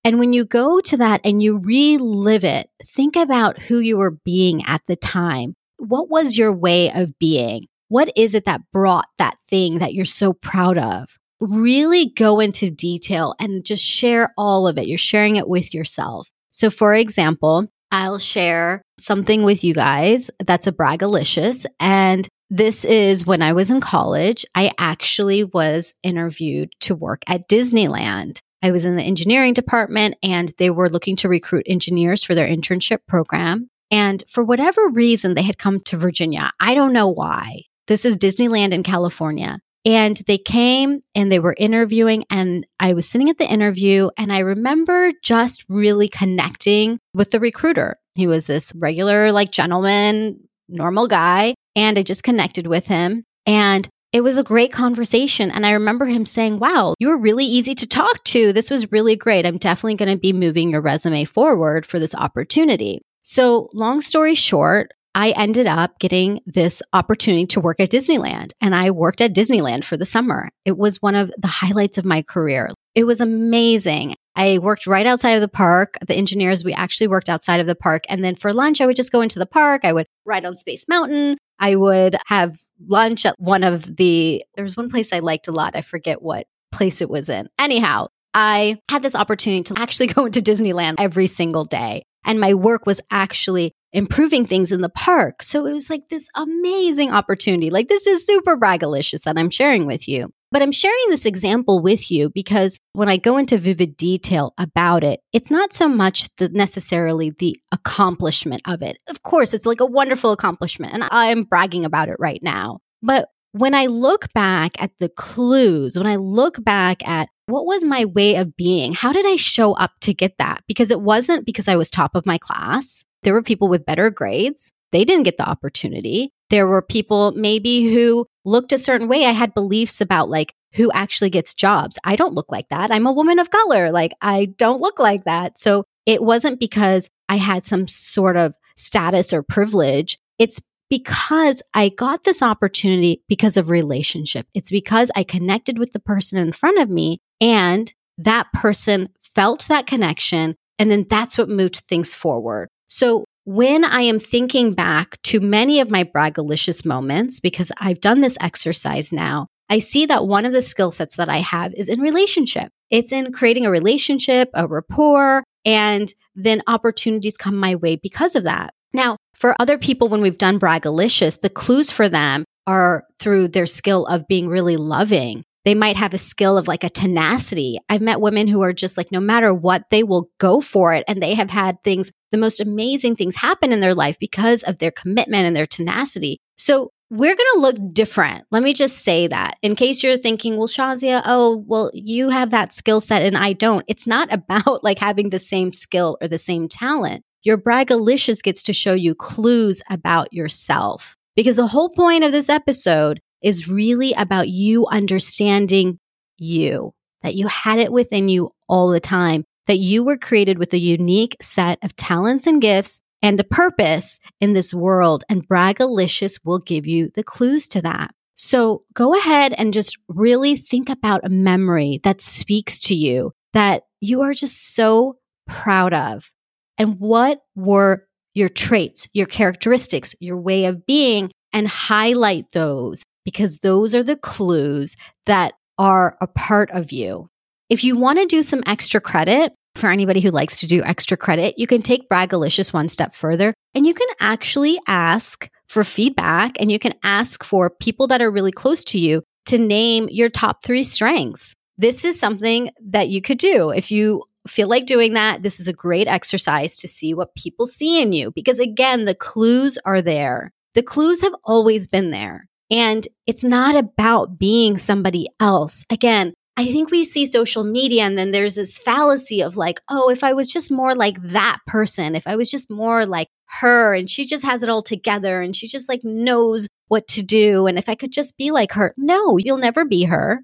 And 0.06 0.20
when 0.20 0.34
you 0.34 0.46
go 0.46 0.80
to 0.82 0.98
that 0.98 1.20
and 1.24 1.42
you 1.42 1.58
relive 1.58 2.44
it, 2.44 2.70
think 2.86 3.16
about 3.16 3.58
who 3.58 3.80
you 3.80 3.98
were 3.98 4.12
being 4.12 4.64
at 4.68 4.82
the 4.86 4.96
time. 4.96 5.56
What 5.78 6.12
was 6.12 6.38
your 6.38 6.54
way 6.54 6.92
of 6.94 7.18
being? 7.18 7.66
What 7.88 8.12
is 8.16 8.36
it 8.36 8.46
that 8.46 8.62
brought 8.72 9.08
that 9.18 9.38
thing 9.50 9.80
that 9.80 9.96
you're 9.96 10.06
so 10.06 10.32
proud 10.32 10.78
of? 10.78 11.18
Really 11.42 12.12
go 12.16 12.40
into 12.40 12.70
detail 12.70 13.34
and 13.40 13.66
just 13.66 13.84
share 13.84 14.32
all 14.38 14.68
of 14.68 14.78
it. 14.78 14.88
You're 14.88 15.00
sharing 15.00 15.38
it 15.38 15.50
with 15.50 15.74
yourself. 15.74 16.30
So, 16.52 16.70
for 16.70 16.94
example, 16.94 17.66
I'll 17.92 18.20
share 18.20 18.84
something 19.00 19.42
with 19.42 19.64
you 19.64 19.74
guys 19.74 20.30
that's 20.46 20.68
a 20.68 20.72
braggalicious. 20.72 21.66
And 21.80 22.28
this 22.52 22.86
is 22.86 23.26
when 23.26 23.42
I 23.42 23.54
was 23.54 23.72
in 23.72 23.82
college. 23.82 24.46
I 24.54 24.72
actually 24.78 25.46
was 25.46 25.96
interviewed 26.04 26.74
to 26.82 26.94
work 26.94 27.24
at 27.28 27.50
Disneyland. 27.50 28.40
I 28.66 28.72
was 28.72 28.84
in 28.84 28.96
the 28.96 29.04
engineering 29.04 29.54
department 29.54 30.16
and 30.24 30.52
they 30.58 30.72
were 30.72 30.90
looking 30.90 31.16
to 31.18 31.30
recruit 31.30 31.68
engineers 31.70 32.24
for 32.24 32.34
their 32.34 32.48
internship 32.48 32.98
program. 33.08 33.70
And 33.92 34.24
for 34.28 34.44
whatever 34.44 34.90
reason, 34.90 35.36
they 35.36 35.44
had 35.44 35.60
come 35.60 35.82
to 35.82 35.98
Virginia. 35.98 36.50
I 36.60 36.74
don't 36.74 36.92
know 36.92 37.08
why. 37.08 37.62
This 37.86 38.06
is 38.06 38.18
Disneyland 38.18 38.72
in 38.72 38.82
California. 38.82 39.60
And 39.86 40.20
they 40.26 40.40
came 40.40 41.02
and 41.14 41.32
they 41.32 41.38
were 41.38 41.54
interviewing, 41.60 42.24
and 42.32 42.66
I 42.80 42.96
was 42.96 43.08
sitting 43.08 43.30
at 43.30 43.38
the 43.38 43.48
interview, 43.48 44.10
and 44.18 44.34
I 44.34 44.40
remember 44.40 45.12
just 45.22 45.64
really 45.70 46.08
connecting 46.08 46.98
with 47.14 47.30
the 47.30 47.40
recruiter. 47.40 47.98
He 48.16 48.26
was 48.26 48.48
this 48.48 48.74
regular, 48.76 49.32
like, 49.32 49.52
gentleman, 49.52 50.40
normal 50.68 51.08
guy. 51.08 51.54
And 51.76 52.00
I 52.00 52.02
just 52.02 52.24
connected 52.24 52.66
with 52.66 52.88
him. 52.88 53.26
And 53.46 53.88
it 54.16 54.24
was 54.24 54.38
a 54.38 54.44
great 54.44 54.72
conversation. 54.72 55.52
And 55.52 55.66
I 55.66 55.72
remember 55.72 56.06
him 56.06 56.26
saying, 56.26 56.60
Wow, 56.60 56.94
you 57.00 57.10
were 57.10 57.18
really 57.18 57.44
easy 57.44 57.76
to 57.76 57.86
talk 57.86 58.24
to. 58.24 58.54
This 58.54 58.72
was 58.72 58.90
really 58.90 59.18
great. 59.18 59.46
I'm 59.46 59.58
definitely 59.58 59.96
going 59.96 60.10
to 60.10 60.18
be 60.18 60.32
moving 60.32 60.70
your 60.70 60.80
resume 60.80 61.26
forward 61.26 61.86
for 61.86 62.00
this 62.00 62.16
opportunity. 62.16 63.02
So, 63.24 63.70
long 63.74 64.00
story 64.00 64.34
short, 64.34 64.92
I 65.16 65.32
ended 65.32 65.68
up 65.68 66.00
getting 66.00 66.40
this 66.46 66.82
opportunity 66.94 67.46
to 67.48 67.60
work 67.60 67.82
at 67.82 67.90
Disneyland 67.90 68.52
and 68.62 68.74
I 68.74 68.92
worked 68.92 69.20
at 69.20 69.36
Disneyland 69.36 69.84
for 69.84 69.98
the 69.98 70.06
summer. 70.06 70.48
It 70.64 70.78
was 70.78 71.02
one 71.02 71.16
of 71.16 71.30
the 71.38 71.48
highlights 71.48 71.98
of 71.98 72.06
my 72.06 72.22
career. 72.22 72.70
It 72.96 73.04
was 73.04 73.20
amazing. 73.20 74.16
I 74.38 74.60
worked 74.60 74.88
right 74.88 75.06
outside 75.06 75.32
of 75.32 75.42
the 75.42 75.50
park. 75.50 75.98
The 76.08 76.16
engineers, 76.16 76.64
we 76.64 76.74
actually 76.74 77.08
worked 77.08 77.28
outside 77.28 77.60
of 77.60 77.68
the 77.68 77.76
park. 77.76 78.04
And 78.08 78.24
then 78.24 78.36
for 78.36 78.54
lunch, 78.54 78.80
I 78.80 78.86
would 78.86 78.96
just 78.96 79.12
go 79.12 79.20
into 79.20 79.40
the 79.40 79.46
park. 79.46 79.84
I 79.84 79.92
would 79.92 80.08
ride 80.26 80.46
on 80.46 80.56
Space 80.56 80.86
Mountain. 80.88 81.38
I 81.60 81.76
would 81.76 82.18
have 82.28 82.56
lunch 82.80 83.26
at 83.26 83.40
one 83.40 83.64
of 83.64 83.96
the, 83.96 84.44
there 84.56 84.64
was 84.64 84.78
one 84.78 84.90
place 84.90 85.14
I 85.14 85.20
liked 85.20 85.48
a 85.48 85.52
lot. 85.52 85.76
I 85.76 85.82
forget 85.82 86.22
what 86.22 86.48
place 86.72 87.02
it 87.02 87.10
was 87.10 87.30
in. 87.30 87.48
Anyhow, 87.58 88.08
I 88.34 88.78
had 88.90 89.02
this 89.02 89.16
opportunity 89.16 89.64
to 89.64 89.80
actually 89.80 90.08
go 90.14 90.26
into 90.26 90.42
Disneyland 90.42 90.96
every 91.00 91.28
single 91.28 91.66
day. 91.66 92.04
And 92.26 92.40
my 92.40 92.54
work 92.54 92.86
was 92.86 93.02
actually 93.12 93.72
improving 93.94 94.46
things 94.46 94.72
in 94.72 94.82
the 94.82 94.90
park. 94.90 95.42
So 95.42 95.66
it 95.66 95.74
was 95.74 95.90
like 95.90 96.10
this 96.10 96.28
amazing 96.36 97.12
opportunity. 97.12 97.70
Like, 97.70 97.88
this 97.88 98.08
is 98.08 98.26
super 98.26 98.58
braggalicious 98.58 99.22
that 99.24 99.38
I'm 99.38 99.50
sharing 99.50 99.86
with 99.86 100.08
you. 100.08 100.34
But 100.56 100.62
I'm 100.62 100.72
sharing 100.72 101.10
this 101.10 101.26
example 101.26 101.82
with 101.82 102.10
you 102.10 102.30
because 102.30 102.80
when 102.94 103.10
I 103.10 103.18
go 103.18 103.36
into 103.36 103.58
vivid 103.58 103.98
detail 103.98 104.54
about 104.58 105.04
it, 105.04 105.20
it's 105.34 105.52
not 105.52 105.74
so 105.74 105.90
much 105.90 106.30
the 106.38 106.48
necessarily 106.48 107.32
the 107.32 107.58
accomplishment 107.74 108.62
of 108.66 108.82
it. 108.82 108.98
Of 109.10 109.22
course, 109.22 109.54
it's 109.54 109.66
like 109.66 109.82
a 109.82 109.86
wonderful 109.86 110.32
accomplishment 110.32 110.94
and 110.94 111.04
I'm 111.12 111.44
bragging 111.44 111.84
about 111.84 112.08
it 112.08 112.16
right 112.20 112.42
now. 112.42 112.80
But 113.04 113.28
when 113.52 113.74
I 113.74 113.88
look 113.88 114.32
back 114.32 114.82
at 114.82 114.92
the 115.02 115.10
clues, 115.10 115.98
when 115.98 116.08
I 116.08 116.16
look 116.16 116.64
back 116.64 117.06
at 117.06 117.28
what 117.48 117.66
was 117.66 117.84
my 117.84 118.06
way 118.06 118.36
of 118.36 118.56
being, 118.56 118.94
how 118.94 119.12
did 119.12 119.26
I 119.26 119.36
show 119.36 119.74
up 119.74 119.92
to 120.04 120.14
get 120.14 120.38
that? 120.38 120.64
Because 120.70 120.90
it 120.90 121.02
wasn't 121.02 121.46
because 121.46 121.68
I 121.68 121.76
was 121.76 121.90
top 121.90 122.16
of 122.16 122.26
my 122.26 122.38
class. 122.38 123.04
There 123.24 123.34
were 123.34 123.44
people 123.44 123.68
with 123.68 123.86
better 123.86 124.10
grades. 124.10 124.72
They 124.92 125.06
didn't 125.06 125.24
get 125.24 125.38
the 125.38 125.50
opportunity. 125.50 126.32
There 126.50 126.68
were 126.68 126.82
people 126.82 127.32
maybe 127.34 127.94
who 127.94 128.28
looked 128.44 128.72
a 128.72 128.78
certain 128.78 129.08
way. 129.08 129.26
I 129.26 129.32
had 129.32 129.54
beliefs 129.54 130.02
about 130.02 130.30
like 130.30 130.54
who 130.74 130.92
actually 130.92 131.30
gets 131.30 131.54
jobs. 131.54 131.98
I 132.04 132.16
don't 132.16 132.34
look 132.34 132.52
like 132.52 132.70
that. 132.70 132.92
I'm 132.92 133.08
a 133.08 133.14
woman 133.14 133.40
of 133.40 133.50
color. 133.50 133.92
Like 133.92 134.14
I 134.22 134.46
don't 134.46 134.82
look 134.82 135.00
like 135.00 135.24
that. 135.26 135.58
So 135.58 135.86
it 136.06 136.22
wasn't 136.22 136.60
because 136.60 137.10
I 137.30 137.38
had 137.38 137.66
some 137.66 137.88
sort 137.88 138.38
of 138.38 138.54
status 138.78 139.34
or 139.34 139.42
privilege. 139.42 140.20
It's 140.38 140.62
because 140.90 141.64
I 141.74 141.90
got 141.90 142.24
this 142.24 142.42
opportunity 142.42 143.24
because 143.28 143.58
of 143.58 143.70
relationship. 143.70 144.48
It's 144.54 144.70
because 144.70 145.10
I 145.16 145.24
connected 145.24 145.80
with 145.80 145.94
the 145.94 146.00
person 146.00 146.40
in 146.40 146.52
front 146.52 146.80
of 146.80 146.90
me 146.90 147.20
and 147.42 147.92
that 148.18 148.48
person 148.54 149.10
felt 149.34 149.68
that 149.68 149.88
connection. 149.88 150.56
And 150.78 150.92
then 150.92 151.06
that's 151.10 151.38
what 151.38 151.50
moved 151.50 151.84
things 151.88 152.14
forward. 152.14 152.70
So 152.88 153.26
when 153.46 153.86
I 153.86 154.02
am 154.02 154.20
thinking 154.20 154.74
back 154.74 155.22
to 155.24 155.40
many 155.40 155.80
of 155.80 155.90
my 155.90 156.04
braggalicious 156.04 156.86
moments, 156.86 157.40
because 157.40 157.72
I've 157.80 158.02
done 158.02 158.22
this 158.22 158.38
exercise 158.42 159.14
now, 159.14 159.48
I 159.70 159.80
see 159.80 160.08
that 160.08 160.28
one 160.28 160.46
of 160.46 160.54
the 160.54 160.62
skill 160.62 160.92
sets 160.92 161.16
that 161.16 161.30
I 161.30 161.38
have 161.38 161.74
is 161.76 161.88
in 161.88 162.02
relationship. 162.02 162.72
It's 162.90 163.12
in 163.12 163.32
creating 163.32 163.66
a 163.66 163.72
relationship, 163.72 164.50
a 164.54 164.68
rapport, 164.68 165.44
and 165.64 166.12
then 166.36 166.64
opportunities 166.68 167.38
come 167.38 167.56
my 167.56 167.76
way 167.76 167.96
because 167.96 168.36
of 168.36 168.44
that. 168.44 168.74
Now, 168.94 169.18
for 169.34 169.56
other 169.60 169.78
people, 169.78 170.10
when 170.10 170.22
we've 170.22 170.38
done 170.38 170.60
braggalicious, 170.60 171.42
the 171.42 171.50
clues 171.50 171.92
for 171.92 172.10
them 172.10 172.46
are 172.68 173.06
through 173.20 173.50
their 173.50 173.66
skill 173.66 174.06
of 174.08 174.28
being 174.28 174.48
really 174.48 174.78
loving, 174.78 175.44
they 175.66 175.76
might 175.76 175.96
have 175.96 176.14
a 176.14 176.20
skill 176.20 176.58
of 176.58 176.68
like 176.68 176.84
a 176.84 176.90
tenacity. 176.90 177.80
I've 177.90 178.02
met 178.02 178.22
women 178.22 178.48
who 178.48 178.62
are 178.62 178.72
just 178.72 178.98
like, 178.98 179.12
no 179.12 179.20
matter 179.20 179.52
what, 179.52 179.90
they 179.90 180.04
will 180.04 180.30
go 180.40 180.62
for 180.62 180.94
it. 180.94 181.04
And 181.08 181.22
they 181.22 181.34
have 181.34 181.50
had 181.50 181.84
things, 181.84 182.12
the 182.36 182.42
most 182.42 182.60
amazing 182.60 183.16
things 183.16 183.36
happen 183.36 183.72
in 183.72 183.80
their 183.80 183.96
life 183.96 184.18
because 184.20 184.62
of 184.64 184.80
their 184.80 184.92
commitment 184.92 185.46
and 185.46 185.56
their 185.56 185.66
tenacity. 185.66 186.40
So 186.58 186.92
we're 187.10 187.36
going 187.36 187.50
to 187.54 187.60
look 187.60 187.94
different. 187.94 188.44
Let 188.52 188.64
me 188.64 188.74
just 188.74 189.04
say 189.04 189.28
that 189.28 189.58
in 189.62 189.76
case 189.76 190.04
you're 190.04 190.18
thinking, 190.18 190.58
well, 190.58 190.68
Shazia, 190.68 191.22
oh, 191.26 191.64
well, 191.68 191.92
you 191.94 192.30
have 192.30 192.50
that 192.50 192.74
skill 192.74 193.00
set 193.00 193.22
and 193.22 193.38
I 193.38 193.54
don't. 193.54 193.86
It's 193.88 194.08
not 194.08 194.28
about 194.34 194.84
like 194.84 195.00
having 195.00 195.30
the 195.30 195.40
same 195.40 195.72
skill 195.72 196.18
or 196.22 196.28
the 196.28 196.38
same 196.38 196.68
talent. 196.68 197.24
Your 197.44 197.58
braggalicious 197.58 198.42
gets 198.42 198.64
to 198.64 198.74
show 198.74 198.94
you 198.94 199.16
clues 199.16 199.82
about 199.90 200.34
yourself. 200.34 201.16
Because 201.36 201.58
the 201.58 201.68
whole 201.68 201.90
point 201.90 202.24
of 202.24 202.32
this 202.32 202.50
episode 202.50 203.20
is 203.44 203.68
really 203.68 204.14
about 204.14 204.50
you 204.50 204.88
understanding 204.88 206.00
you, 206.38 206.94
that 207.22 207.36
you 207.36 207.48
had 207.48 207.80
it 207.80 207.92
within 207.92 208.30
you 208.30 208.52
all 208.68 208.90
the 208.90 209.00
time, 209.00 209.44
that 209.68 209.80
you 209.80 210.04
were 210.04 210.18
created 210.18 210.58
with 210.58 210.74
a 210.74 210.80
unique 210.80 211.36
set 211.42 211.80
of 211.84 211.96
talents 211.96 212.48
and 212.48 212.62
gifts 212.62 213.02
and 213.22 213.40
a 213.40 213.44
purpose 213.44 214.20
in 214.40 214.54
this 214.54 214.74
world. 214.74 215.24
And 215.30 215.48
Bragalicious 215.48 216.40
will 216.44 216.60
give 216.60 216.86
you 216.86 217.12
the 217.16 217.24
clues 217.24 217.68
to 217.70 217.82
that. 217.82 218.14
So 218.36 218.84
go 218.94 219.18
ahead 219.18 219.54
and 219.58 219.74
just 219.74 219.98
really 220.08 220.58
think 220.58 220.90
about 220.90 221.26
a 221.26 221.30
memory 221.30 222.02
that 222.04 222.22
speaks 222.22 222.80
to 222.82 222.96
you 222.96 223.32
that 223.54 223.84
you 224.02 224.22
are 224.22 224.34
just 224.34 224.76
so 224.76 225.18
proud 225.48 225.94
of. 225.94 226.32
And 226.78 227.00
what 227.00 227.40
were 227.56 228.06
your 228.34 228.50
traits, 228.50 229.08
your 229.14 229.26
characteristics, 229.26 230.14
your 230.20 230.38
way 230.38 230.66
of 230.66 230.86
being, 230.86 231.32
and 231.54 231.68
highlight 231.68 232.52
those 232.52 233.04
because 233.24 233.60
those 233.60 233.96
are 233.96 234.04
the 234.04 234.18
clues 234.18 234.96
that 235.26 235.54
are 235.78 236.18
a 236.22 236.28
part 236.28 236.70
of 236.72 236.92
you. 236.92 237.30
If 237.70 237.84
you 237.84 237.96
want 237.96 238.20
to 238.20 238.26
do 238.26 238.42
some 238.42 238.64
extra 238.68 239.02
credit, 239.02 239.54
for 239.76 239.90
anybody 239.90 240.22
who 240.22 240.32
likes 240.32 240.60
to 240.60 240.68
do 240.68 240.82
extra 240.84 241.18
credit, 241.18 241.56
you 241.58 241.68
can 241.68 241.82
take 241.82 242.10
Bragalicious 242.10 242.72
one 242.72 242.90
step 242.90 243.14
further 243.14 243.54
and 243.74 243.86
you 243.86 243.94
can 243.94 244.08
actually 244.20 244.80
ask 244.88 245.50
for 245.68 245.84
feedback 245.84 246.52
and 246.60 246.72
you 246.72 246.80
can 246.80 246.94
ask 247.04 247.44
for 247.44 247.70
people 247.70 248.08
that 248.08 248.22
are 248.22 248.32
really 248.32 248.52
close 248.52 248.84
to 248.86 249.00
you 249.00 249.22
to 249.48 249.58
name 249.58 250.08
your 250.10 250.30
top 250.30 250.64
three 250.64 250.84
strengths. 250.84 251.56
This 251.78 252.06
is 252.06 252.18
something 252.18 252.70
that 252.90 253.10
you 253.10 253.22
could 253.22 253.38
do. 253.38 253.70
If 253.72 253.92
you 253.92 254.24
feel 254.48 254.70
like 254.70 254.86
doing 254.86 255.14
that, 255.14 255.44
this 255.44 255.60
is 255.60 255.68
a 255.68 255.74
great 255.74 256.08
exercise 256.08 256.78
to 256.78 256.88
see 256.88 257.14
what 257.14 257.36
people 257.36 257.68
see 257.68 258.02
in 258.02 258.14
you 258.14 258.32
because, 258.32 258.60
again, 258.60 259.06
the 259.06 259.16
clues 259.16 259.78
are 259.86 260.02
there. 260.02 260.54
The 260.74 260.84
clues 260.84 261.22
have 261.22 261.36
always 261.44 261.88
been 261.88 262.12
there. 262.12 262.48
And 262.72 263.06
it's 263.28 263.44
not 263.44 263.76
about 263.76 264.40
being 264.40 264.78
somebody 264.78 265.28
else. 265.40 265.84
Again, 265.90 266.34
I 266.58 266.66
think 266.66 266.90
we 266.90 267.04
see 267.04 267.26
social 267.26 267.66
media 267.66 268.04
and 268.04 268.18
then 268.18 268.32
there's 268.32 268.56
this 268.56 268.78
fallacy 268.78 269.42
of 269.42 269.58
like, 269.58 269.82
oh, 269.90 270.10
if 270.10 270.24
I 270.24 270.32
was 270.32 270.48
just 270.50 270.72
more 270.72 270.96
like 270.96 271.22
that 271.22 271.60
person, 271.68 272.16
if 272.16 272.26
I 272.28 272.38
was 272.38 272.50
just 272.50 272.72
more 272.72 273.06
like 273.06 273.28
her 273.60 273.94
and 273.94 274.10
she 274.10 274.26
just 274.26 274.46
has 274.46 274.64
it 274.64 274.70
all 274.70 274.82
together 274.82 275.42
and 275.42 275.54
she 275.54 275.68
just 275.68 275.90
like 275.90 276.04
knows 276.04 276.68
what 276.88 277.08
to 277.10 277.24
do. 277.24 277.68
And 277.68 277.78
if 277.78 277.90
I 277.90 277.96
could 277.96 278.12
just 278.12 278.38
be 278.38 278.52
like 278.52 278.72
her, 278.72 278.94
no, 278.98 279.38
you'll 279.38 279.58
never 279.58 279.84
be 279.84 280.06
her. 280.06 280.44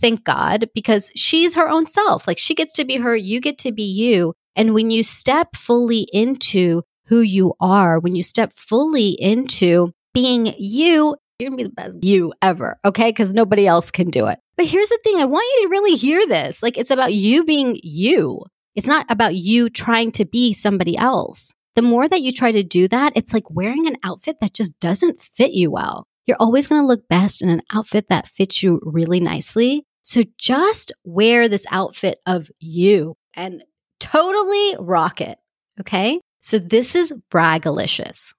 Thank 0.00 0.24
God, 0.24 0.68
because 0.74 1.10
she's 1.14 1.54
her 1.56 1.68
own 1.68 1.86
self. 1.86 2.26
Like 2.26 2.38
she 2.38 2.54
gets 2.54 2.72
to 2.74 2.84
be 2.84 2.96
her, 2.96 3.14
you 3.14 3.40
get 3.40 3.58
to 3.58 3.72
be 3.72 3.82
you. 3.82 4.32
And 4.56 4.72
when 4.72 4.90
you 4.90 5.02
step 5.02 5.56
fully 5.56 6.08
into 6.12 6.82
who 7.06 7.20
you 7.20 7.54
are, 7.60 7.98
when 7.98 8.14
you 8.14 8.22
step 8.22 8.52
fully 8.54 9.10
into 9.20 9.92
being 10.14 10.54
you, 10.58 11.16
you're 11.38 11.50
gonna 11.50 11.56
be 11.56 11.64
the 11.64 11.70
best 11.70 12.02
you 12.04 12.32
ever, 12.40 12.78
okay? 12.84 13.10
Because 13.10 13.32
nobody 13.34 13.66
else 13.66 13.90
can 13.90 14.10
do 14.10 14.26
it. 14.26 14.38
But 14.60 14.68
here's 14.68 14.90
the 14.90 14.98
thing 15.02 15.16
I 15.16 15.24
want 15.24 15.50
you 15.54 15.62
to 15.62 15.70
really 15.70 15.96
hear 15.96 16.26
this. 16.26 16.62
Like, 16.62 16.76
it's 16.76 16.90
about 16.90 17.14
you 17.14 17.44
being 17.44 17.80
you, 17.82 18.44
it's 18.74 18.86
not 18.86 19.06
about 19.08 19.34
you 19.34 19.70
trying 19.70 20.12
to 20.12 20.26
be 20.26 20.52
somebody 20.52 20.98
else. 20.98 21.54
The 21.76 21.82
more 21.82 22.06
that 22.06 22.20
you 22.20 22.30
try 22.30 22.52
to 22.52 22.62
do 22.62 22.86
that, 22.88 23.14
it's 23.16 23.32
like 23.32 23.48
wearing 23.48 23.86
an 23.86 23.96
outfit 24.04 24.36
that 24.42 24.52
just 24.52 24.78
doesn't 24.78 25.18
fit 25.18 25.52
you 25.52 25.70
well. 25.70 26.06
You're 26.26 26.36
always 26.38 26.66
gonna 26.66 26.86
look 26.86 27.08
best 27.08 27.40
in 27.40 27.48
an 27.48 27.62
outfit 27.72 28.10
that 28.10 28.28
fits 28.28 28.62
you 28.62 28.80
really 28.82 29.18
nicely. 29.18 29.86
So 30.02 30.24
just 30.36 30.92
wear 31.04 31.48
this 31.48 31.64
outfit 31.70 32.18
of 32.26 32.50
you 32.58 33.16
and 33.32 33.64
totally 33.98 34.76
rock 34.78 35.22
it, 35.22 35.38
okay? 35.80 36.20
So 36.42 36.58
this 36.58 36.94
is 36.94 37.14
bragalicious. 37.32 38.34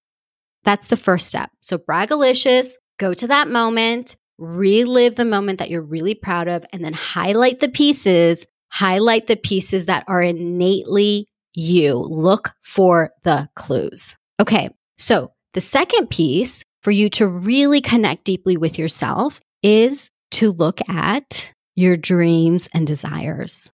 That's 0.65 0.85
the 0.85 0.97
first 0.97 1.29
step. 1.29 1.49
So 1.61 1.79
bragalicious, 1.79 2.73
go 2.99 3.15
to 3.15 3.25
that 3.25 3.47
moment, 3.47 4.17
relive 4.41 5.15
the 5.15 5.23
moment 5.23 5.59
that 5.59 5.69
you're 5.69 5.81
really 5.81 6.15
proud 6.15 6.47
of, 6.47 6.65
and 6.73 6.83
then 6.83 6.93
highlight 6.93 7.59
the 7.59 7.69
pieces, 7.69 8.45
highlight 8.69 9.27
the 9.27 9.37
pieces 9.37 9.85
that 9.85 10.03
are 10.07 10.21
innately 10.21 11.27
you. 11.53 11.93
Look 11.95 12.51
for 12.61 13.11
the 13.23 13.47
clues. 13.55 14.17
Okay. 14.39 14.69
So 14.97 15.31
the 15.53 15.61
second 15.61 16.09
piece 16.09 16.63
for 16.81 16.91
you 16.91 17.09
to 17.11 17.27
really 17.27 17.81
connect 17.81 18.23
deeply 18.23 18.57
with 18.57 18.79
yourself 18.79 19.39
is 19.61 20.09
to 20.31 20.51
look 20.51 20.79
at 20.89 21.51
your 21.75 21.95
dreams 21.97 22.67
and 22.73 22.87
desires. 22.87 23.69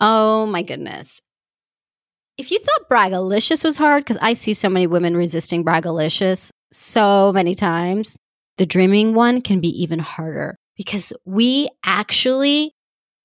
Oh 0.00 0.46
my 0.46 0.62
goodness. 0.62 1.20
If 2.38 2.50
you 2.50 2.58
thought 2.58 2.88
Bragalicious 2.90 3.62
was 3.62 3.76
hard, 3.76 4.02
because 4.02 4.18
I 4.22 4.32
see 4.32 4.54
so 4.54 4.70
many 4.70 4.86
women 4.86 5.14
resisting 5.14 5.64
Bragalicious 5.64 6.50
so 6.72 7.32
many 7.34 7.54
times, 7.54 8.16
the 8.60 8.66
dreaming 8.66 9.14
one 9.14 9.40
can 9.40 9.58
be 9.58 9.70
even 9.82 9.98
harder 9.98 10.58
because 10.76 11.14
we 11.24 11.70
actually, 11.82 12.74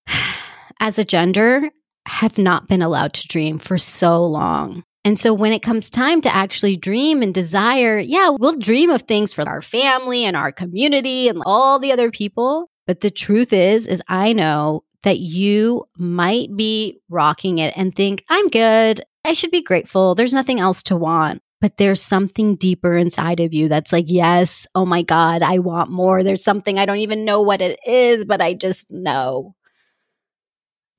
as 0.80 0.98
a 0.98 1.04
gender, 1.04 1.70
have 2.08 2.38
not 2.38 2.70
been 2.70 2.82
allowed 2.82 3.14
to 3.16 3.28
dream 3.28 3.60
for 3.60 3.78
so 3.78 4.26
long. 4.26 4.82
And 5.04 5.20
so 5.20 5.34
when 5.34 5.52
it 5.52 5.62
comes 5.62 5.90
time 5.90 6.22
to 6.22 6.34
actually 6.34 6.78
dream 6.78 7.22
and 7.22 7.34
desire, 7.34 8.00
yeah, 8.00 8.30
we'll 8.40 8.56
dream 8.56 8.90
of 8.90 9.02
things 9.02 9.34
for 9.34 9.42
our 9.46 9.62
family 9.62 10.24
and 10.24 10.38
our 10.38 10.54
community 10.54 11.28
and 11.28 11.44
all 11.46 11.80
the 11.80 11.92
other 11.92 12.12
people. 12.12 12.70
But 12.88 13.02
the 13.02 13.12
truth 13.12 13.52
is, 13.52 13.88
is 13.88 14.02
I 14.08 14.32
know 14.32 14.86
that 15.04 15.20
you 15.20 15.84
might 15.98 16.56
be 16.56 17.02
rocking 17.10 17.58
it 17.58 17.74
and 17.76 17.94
think, 17.94 18.24
I'm 18.30 18.48
good. 18.48 19.04
I 19.26 19.34
should 19.34 19.52
be 19.52 19.62
grateful. 19.62 20.16
There's 20.16 20.34
nothing 20.34 20.62
else 20.62 20.82
to 20.84 20.96
want. 20.96 21.42
But 21.62 21.78
there's 21.78 22.02
something 22.02 22.56
deeper 22.56 22.96
inside 22.96 23.40
of 23.40 23.54
you 23.54 23.70
that's 23.70 23.92
like, 23.92 24.06
yes, 24.08 24.68
oh 24.76 24.86
my 24.86 25.02
God, 25.02 25.42
I 25.42 25.60
want 25.60 25.90
more. 25.90 26.22
There's 26.22 26.44
something 26.44 26.78
I 26.78 26.86
don't 26.86 26.98
even 26.98 27.26
know 27.26 27.42
what 27.42 27.62
it 27.62 27.80
is, 27.88 28.26
but 28.26 28.42
I 28.42 28.54
just 28.54 28.92
know. 28.92 29.56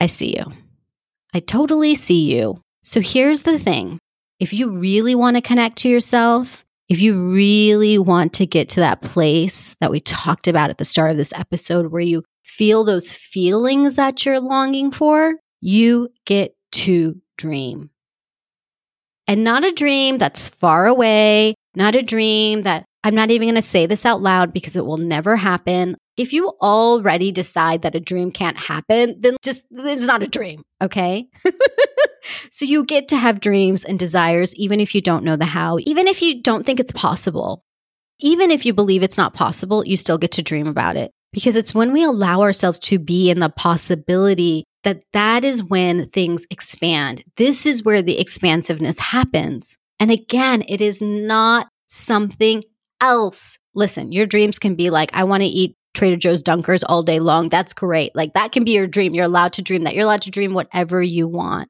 I 0.01 0.07
see 0.07 0.37
you. 0.37 0.53
I 1.35 1.41
totally 1.41 1.95
see 1.95 2.35
you. 2.35 2.61
So 2.83 3.01
here's 3.01 3.43
the 3.43 3.59
thing 3.59 3.99
if 4.39 4.53
you 4.53 4.71
really 4.71 5.15
want 5.15 5.37
to 5.37 5.43
connect 5.43 5.79
to 5.79 5.89
yourself, 5.89 6.65
if 6.89 7.01
you 7.01 7.31
really 7.31 7.99
want 7.99 8.33
to 8.35 8.47
get 8.47 8.69
to 8.71 8.81
that 8.81 9.03
place 9.03 9.75
that 9.81 9.91
we 9.91 10.01
talked 10.01 10.47
about 10.47 10.71
at 10.71 10.79
the 10.79 10.85
start 10.85 11.11
of 11.11 11.17
this 11.17 11.33
episode 11.35 11.91
where 11.91 12.03
you 12.03 12.23
feel 12.45 12.85
those 12.85 13.13
feelings 13.13 13.97
that 13.97 14.25
you're 14.25 14.41
longing 14.41 14.91
for, 14.91 15.35
you 15.61 16.09
get 16.25 16.55
to 16.73 17.21
dream. 17.37 17.91
And 19.29 19.45
not 19.45 19.65
a 19.65 19.73
dream 19.73 20.19
that's 20.19 20.49
far 20.49 20.87
away, 20.87 21.55
not 21.75 21.95
a 21.95 22.03
dream 22.03 22.63
that 22.63 22.85
I'm 23.03 23.15
not 23.15 23.31
even 23.31 23.47
going 23.47 23.55
to 23.55 23.63
say 23.63 23.87
this 23.87 24.05
out 24.05 24.21
loud 24.21 24.53
because 24.53 24.75
it 24.75 24.85
will 24.85 24.97
never 24.97 25.37
happen. 25.37 25.97
If 26.17 26.33
you 26.33 26.49
already 26.61 27.31
decide 27.31 27.83
that 27.83 27.95
a 27.95 28.01
dream 28.01 28.33
can't 28.33 28.59
happen, 28.59 29.17
then 29.21 29.37
just 29.43 29.65
it's 29.71 30.07
not 30.07 30.23
a 30.23 30.27
dream, 30.27 30.63
okay? 30.83 31.29
so 32.51 32.65
you 32.65 32.85
get 32.85 33.09
to 33.09 33.17
have 33.17 33.41
dreams 33.41 33.85
and 33.85 33.99
desires 33.99 34.55
even 34.57 34.81
if 34.81 34.95
you 34.95 35.01
don't 35.01 35.25
know 35.25 35.37
the 35.37 35.45
how, 35.45 35.79
even 35.83 36.09
if 36.09 36.23
you 36.23 36.43
don't 36.43 36.67
think 36.67 36.81
it's 36.81 36.93
possible. 36.93 37.63
Even 38.19 38.51
if 38.51 38.65
you 38.65 38.73
believe 38.73 39.03
it's 39.03 39.19
not 39.19 39.35
possible, 39.35 39.85
you 39.85 39.97
still 39.97 40.19
get 40.19 40.33
to 40.33 40.43
dream 40.43 40.67
about 40.67 40.97
it 40.97 41.13
because 41.33 41.55
it's 41.55 41.75
when 41.75 41.93
we 41.93 42.03
allow 42.03 42.41
ourselves 42.41 42.79
to 42.79 42.99
be 42.99 43.31
in 43.31 43.41
the 43.41 43.51
possibility 43.51 44.65
that 44.87 45.03
that 45.13 45.45
is 45.45 45.65
when 45.65 46.09
things 46.11 46.47
expand. 46.49 47.25
This 47.37 47.67
is 47.67 47.83
where 47.83 48.03
the 48.03 48.21
expansiveness 48.21 49.01
happens. 49.01 49.77
And 49.99 50.13
again, 50.13 50.63
it 50.69 50.81
is 50.81 51.03
not 51.03 51.67
something 51.89 52.63
else. 53.01 53.59
Listen, 53.75 54.13
your 54.13 54.27
dreams 54.27 54.61
can 54.61 54.77
be 54.77 54.91
like, 54.91 55.11
I 55.13 55.25
want 55.25 55.43
to 55.43 55.49
eat 55.49 55.75
Trader 55.95 56.15
Joe's 56.15 56.41
Dunkers 56.41 56.85
all 56.87 57.03
day 57.03 57.19
long. 57.19 57.49
That's 57.49 57.73
great. 57.73 58.15
Like 58.15 58.35
that 58.35 58.53
can 58.53 58.63
be 58.63 58.71
your 58.75 58.87
dream. 58.87 59.13
You're 59.13 59.25
allowed 59.25 59.55
to 59.55 59.63
dream 59.63 59.83
that. 59.83 59.95
You're 59.95 60.05
allowed 60.05 60.23
to 60.23 60.31
dream 60.31 60.55
whatever 60.55 61.03
you 61.03 61.27
want. 61.27 61.69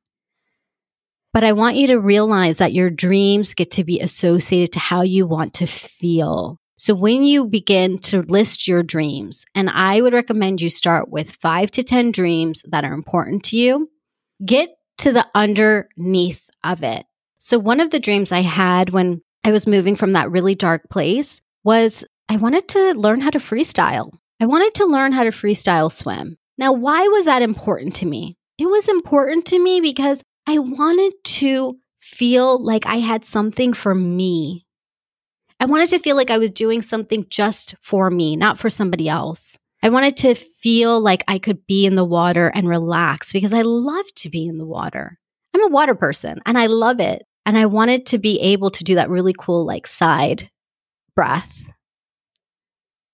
But 1.32 1.42
I 1.42 1.54
want 1.54 1.76
you 1.76 1.86
to 1.86 1.98
realize 1.98 2.58
that 2.58 2.74
your 2.74 2.90
dreams 2.90 3.54
get 3.54 3.70
to 3.72 3.84
be 3.84 3.98
associated 4.00 4.72
to 4.74 4.78
how 4.78 5.00
you 5.00 5.26
want 5.26 5.54
to 5.54 5.66
feel. 5.66 6.58
So 6.78 6.94
when 6.94 7.24
you 7.24 7.46
begin 7.46 7.98
to 8.00 8.22
list 8.22 8.68
your 8.68 8.82
dreams, 8.82 9.46
and 9.54 9.70
I 9.70 10.02
would 10.02 10.12
recommend 10.12 10.60
you 10.60 10.68
start 10.68 11.08
with 11.08 11.38
five 11.40 11.70
to 11.72 11.82
10 11.82 12.12
dreams 12.12 12.62
that 12.68 12.84
are 12.84 12.92
important 12.92 13.44
to 13.44 13.56
you, 13.56 13.90
get 14.44 14.76
to 14.98 15.12
the 15.12 15.26
underneath 15.34 16.42
of 16.62 16.82
it. 16.82 17.06
So 17.38 17.58
one 17.58 17.80
of 17.80 17.90
the 17.90 18.00
dreams 18.00 18.30
I 18.30 18.40
had 18.40 18.90
when 18.90 19.22
I 19.42 19.52
was 19.52 19.66
moving 19.66 19.96
from 19.96 20.12
that 20.12 20.30
really 20.30 20.54
dark 20.54 20.90
place 20.90 21.40
was 21.64 22.04
I 22.28 22.36
wanted 22.36 22.68
to 22.68 22.92
learn 22.92 23.20
how 23.20 23.30
to 23.30 23.38
freestyle. 23.38 24.12
I 24.40 24.46
wanted 24.46 24.74
to 24.74 24.86
learn 24.86 25.12
how 25.12 25.24
to 25.24 25.30
freestyle 25.30 25.90
swim. 25.90 26.36
Now, 26.58 26.72
why 26.72 27.06
was 27.08 27.24
that 27.24 27.42
important 27.42 27.94
to 27.96 28.06
me? 28.06 28.36
It 28.58 28.66
was 28.66 28.88
important 28.88 29.46
to 29.46 29.58
me 29.58 29.80
because 29.80 30.22
I 30.46 30.58
wanted 30.58 31.12
to 31.24 31.78
feel 32.00 32.62
like 32.62 32.86
I 32.86 32.96
had 32.96 33.24
something 33.24 33.72
for 33.72 33.94
me 33.94 34.65
I 35.58 35.64
wanted 35.66 35.88
to 35.90 35.98
feel 35.98 36.16
like 36.16 36.30
I 36.30 36.38
was 36.38 36.50
doing 36.50 36.82
something 36.82 37.26
just 37.30 37.74
for 37.80 38.10
me, 38.10 38.36
not 38.36 38.58
for 38.58 38.68
somebody 38.68 39.08
else. 39.08 39.56
I 39.82 39.88
wanted 39.88 40.16
to 40.18 40.34
feel 40.34 41.00
like 41.00 41.24
I 41.28 41.38
could 41.38 41.66
be 41.66 41.86
in 41.86 41.96
the 41.96 42.04
water 42.04 42.50
and 42.54 42.68
relax 42.68 43.32
because 43.32 43.52
I 43.52 43.62
love 43.62 44.06
to 44.16 44.28
be 44.28 44.46
in 44.46 44.58
the 44.58 44.66
water. 44.66 45.18
I'm 45.54 45.64
a 45.64 45.68
water 45.68 45.94
person 45.94 46.40
and 46.44 46.58
I 46.58 46.66
love 46.66 47.00
it. 47.00 47.22
And 47.46 47.56
I 47.56 47.66
wanted 47.66 48.06
to 48.06 48.18
be 48.18 48.40
able 48.40 48.70
to 48.70 48.84
do 48.84 48.96
that 48.96 49.08
really 49.08 49.34
cool, 49.38 49.64
like 49.64 49.86
side 49.86 50.50
breath. 51.14 51.56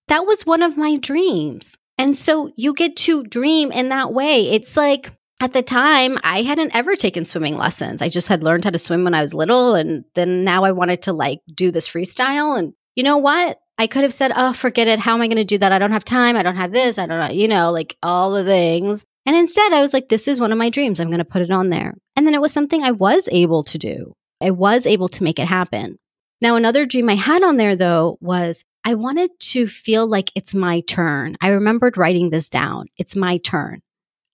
That 0.09 0.26
was 0.26 0.46
one 0.46 0.62
of 0.62 0.76
my 0.76 0.96
dreams. 0.96 1.76
And 1.98 2.16
so 2.16 2.50
you 2.57 2.72
get 2.72 2.96
to 2.98 3.22
dream 3.24 3.70
in 3.70 3.90
that 3.90 4.12
way. 4.12 4.50
It's 4.50 4.76
like, 4.76 5.12
at 5.42 5.52
the 5.52 5.62
time, 5.62 6.18
I 6.22 6.42
hadn't 6.42 6.72
ever 6.72 6.94
taken 6.94 7.24
swimming 7.24 7.57
lessons. 7.57 8.00
I 8.00 8.09
just 8.09 8.28
had 8.28 8.44
learned 8.44 8.62
how 8.62 8.70
to 8.70 8.78
swim 8.78 9.02
when 9.02 9.12
I 9.12 9.22
was 9.22 9.35
little. 9.35 9.74
And 9.74 10.05
then 10.14 10.44
now 10.44 10.62
I 10.62 10.70
wanted 10.70 11.02
to 11.02 11.12
like 11.12 11.40
do 11.52 11.72
this 11.72 11.88
freestyle. 11.88 12.57
And 12.57 12.74
you 12.94 13.02
know 13.02 13.18
what? 13.18 13.59
I 13.76 13.88
could 13.88 14.05
have 14.05 14.14
said, 14.14 14.31
oh, 14.37 14.52
forget 14.52 14.87
it. 14.87 15.00
How 15.00 15.14
am 15.14 15.20
I 15.20 15.26
going 15.26 15.38
to 15.38 15.44
do 15.44 15.59
that? 15.59 15.72
I 15.72 15.81
don't 15.81 15.90
have 15.90 16.05
time. 16.05 16.37
I 16.37 16.44
don't 16.44 16.55
have 16.55 16.70
this. 16.70 16.96
I 16.96 17.07
don't 17.07 17.18
know, 17.18 17.35
you 17.35 17.48
know, 17.48 17.72
like 17.72 17.96
all 18.05 18.31
the 18.31 18.44
things. 18.44 19.05
And 19.26 19.35
instead, 19.35 19.72
I 19.72 19.81
was 19.81 19.92
like, 19.92 20.09
this 20.09 20.28
is 20.28 20.38
one 20.38 20.52
of 20.52 20.59
my 20.59 20.70
dreams. 20.70 21.00
I'm 21.00 21.09
going 21.09 21.18
to 21.18 21.24
put 21.24 21.42
it 21.42 21.50
on 21.50 21.70
there. 21.70 21.94
And 22.14 22.24
then 22.24 22.35
it 22.35 22.40
was 22.40 22.52
something 22.52 22.85
I 22.85 22.92
was 22.92 23.28
able 23.33 23.64
to 23.64 23.78
do. 23.78 24.14
I 24.40 24.52
was 24.52 24.87
able 24.87 25.09
to 25.09 25.24
make 25.24 25.40
it 25.40 25.48
happen. 25.48 25.98
Now, 26.40 26.55
another 26.55 26.87
dream 26.87 27.09
I 27.09 27.16
had 27.16 27.42
on 27.42 27.57
there, 27.57 27.74
though, 27.74 28.16
was 28.20 28.64
I 28.85 28.94
wanted 28.94 29.31
to 29.40 29.66
feel 29.66 30.07
like 30.07 30.31
it's 30.37 30.55
my 30.55 30.83
turn. 30.83 31.37
I 31.40 31.48
remembered 31.48 31.98
writing 31.98 32.31
this 32.31 32.48
down. 32.48 32.87
It's 32.96 33.16
my 33.16 33.38
turn. 33.38 33.81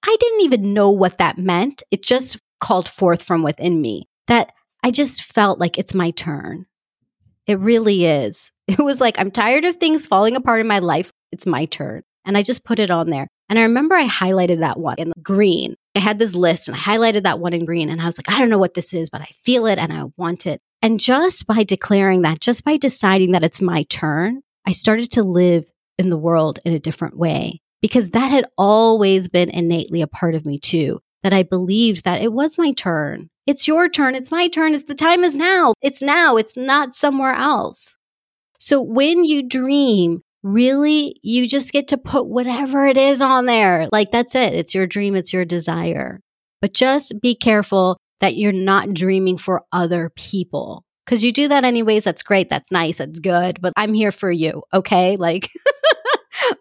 I 0.04 0.16
didn't 0.20 0.42
even 0.42 0.72
know 0.74 0.90
what 0.90 1.18
that 1.18 1.38
meant. 1.38 1.82
It 1.90 2.02
just 2.02 2.38
called 2.60 2.88
forth 2.88 3.22
from 3.22 3.42
within 3.42 3.80
me 3.80 4.08
that 4.26 4.52
I 4.82 4.90
just 4.90 5.22
felt 5.22 5.58
like 5.58 5.78
it's 5.78 5.94
my 5.94 6.10
turn. 6.12 6.66
It 7.46 7.58
really 7.58 8.04
is. 8.04 8.50
It 8.68 8.78
was 8.78 9.00
like, 9.00 9.18
I'm 9.18 9.30
tired 9.30 9.64
of 9.64 9.76
things 9.76 10.06
falling 10.06 10.36
apart 10.36 10.60
in 10.60 10.66
my 10.66 10.80
life. 10.80 11.10
It's 11.32 11.46
my 11.46 11.64
turn. 11.64 12.02
And 12.26 12.36
I 12.36 12.42
just 12.42 12.66
put 12.66 12.78
it 12.78 12.90
on 12.90 13.08
there. 13.08 13.26
And 13.48 13.58
I 13.58 13.62
remember 13.62 13.94
I 13.94 14.06
highlighted 14.06 14.58
that 14.58 14.78
one 14.78 14.96
in 14.98 15.14
green. 15.22 15.74
I 15.96 16.00
had 16.00 16.18
this 16.18 16.34
list 16.34 16.68
and 16.68 16.76
I 16.76 16.80
highlighted 16.80 17.22
that 17.22 17.40
one 17.40 17.54
in 17.54 17.64
green. 17.64 17.88
And 17.88 17.98
I 17.98 18.04
was 18.04 18.18
like, 18.18 18.28
I 18.30 18.38
don't 18.38 18.50
know 18.50 18.58
what 18.58 18.74
this 18.74 18.92
is, 18.92 19.08
but 19.08 19.22
I 19.22 19.30
feel 19.42 19.64
it 19.64 19.78
and 19.78 19.90
I 19.90 20.04
want 20.18 20.46
it. 20.46 20.60
And 20.82 21.00
just 21.00 21.46
by 21.46 21.62
declaring 21.62 22.20
that, 22.22 22.40
just 22.40 22.62
by 22.62 22.76
deciding 22.76 23.32
that 23.32 23.42
it's 23.42 23.62
my 23.62 23.84
turn, 23.84 24.42
I 24.66 24.72
started 24.72 25.10
to 25.12 25.22
live 25.22 25.72
in 25.98 26.10
the 26.10 26.18
world 26.18 26.58
in 26.66 26.74
a 26.74 26.78
different 26.78 27.16
way 27.16 27.62
because 27.80 28.10
that 28.10 28.30
had 28.30 28.46
always 28.56 29.28
been 29.28 29.50
innately 29.50 30.02
a 30.02 30.06
part 30.06 30.34
of 30.34 30.46
me 30.46 30.58
too. 30.58 31.00
That 31.22 31.32
I 31.32 31.42
believed 31.42 32.04
that 32.04 32.22
it 32.22 32.32
was 32.32 32.58
my 32.58 32.72
turn. 32.72 33.28
It's 33.46 33.66
your 33.66 33.88
turn. 33.88 34.14
It's 34.14 34.30
my 34.30 34.46
turn. 34.46 34.74
It's 34.74 34.84
the 34.84 34.94
time 34.94 35.24
is 35.24 35.34
now. 35.34 35.74
It's 35.82 36.00
now. 36.00 36.36
It's 36.36 36.56
not 36.56 36.94
somewhere 36.94 37.32
else. 37.32 37.96
So 38.60 38.80
when 38.80 39.24
you 39.24 39.42
dream, 39.42 40.22
really, 40.42 41.16
you 41.22 41.48
just 41.48 41.72
get 41.72 41.88
to 41.88 41.98
put 41.98 42.28
whatever 42.28 42.86
it 42.86 42.96
is 42.96 43.20
on 43.20 43.46
there. 43.46 43.88
Like 43.90 44.12
that's 44.12 44.34
it. 44.34 44.54
It's 44.54 44.74
your 44.74 44.86
dream. 44.86 45.14
It's 45.16 45.32
your 45.32 45.44
desire. 45.44 46.20
But 46.60 46.74
just 46.74 47.20
be 47.20 47.34
careful 47.34 47.96
that 48.20 48.36
you're 48.36 48.52
not 48.52 48.94
dreaming 48.94 49.38
for 49.38 49.62
other 49.72 50.10
people. 50.14 50.84
Cause 51.06 51.24
you 51.24 51.32
do 51.32 51.48
that 51.48 51.64
anyways. 51.64 52.04
That's 52.04 52.22
great. 52.22 52.50
That's 52.50 52.70
nice. 52.70 52.98
That's 52.98 53.18
good. 53.18 53.60
But 53.62 53.72
I'm 53.76 53.94
here 53.94 54.12
for 54.12 54.30
you. 54.30 54.62
Okay. 54.74 55.16
Like 55.16 55.48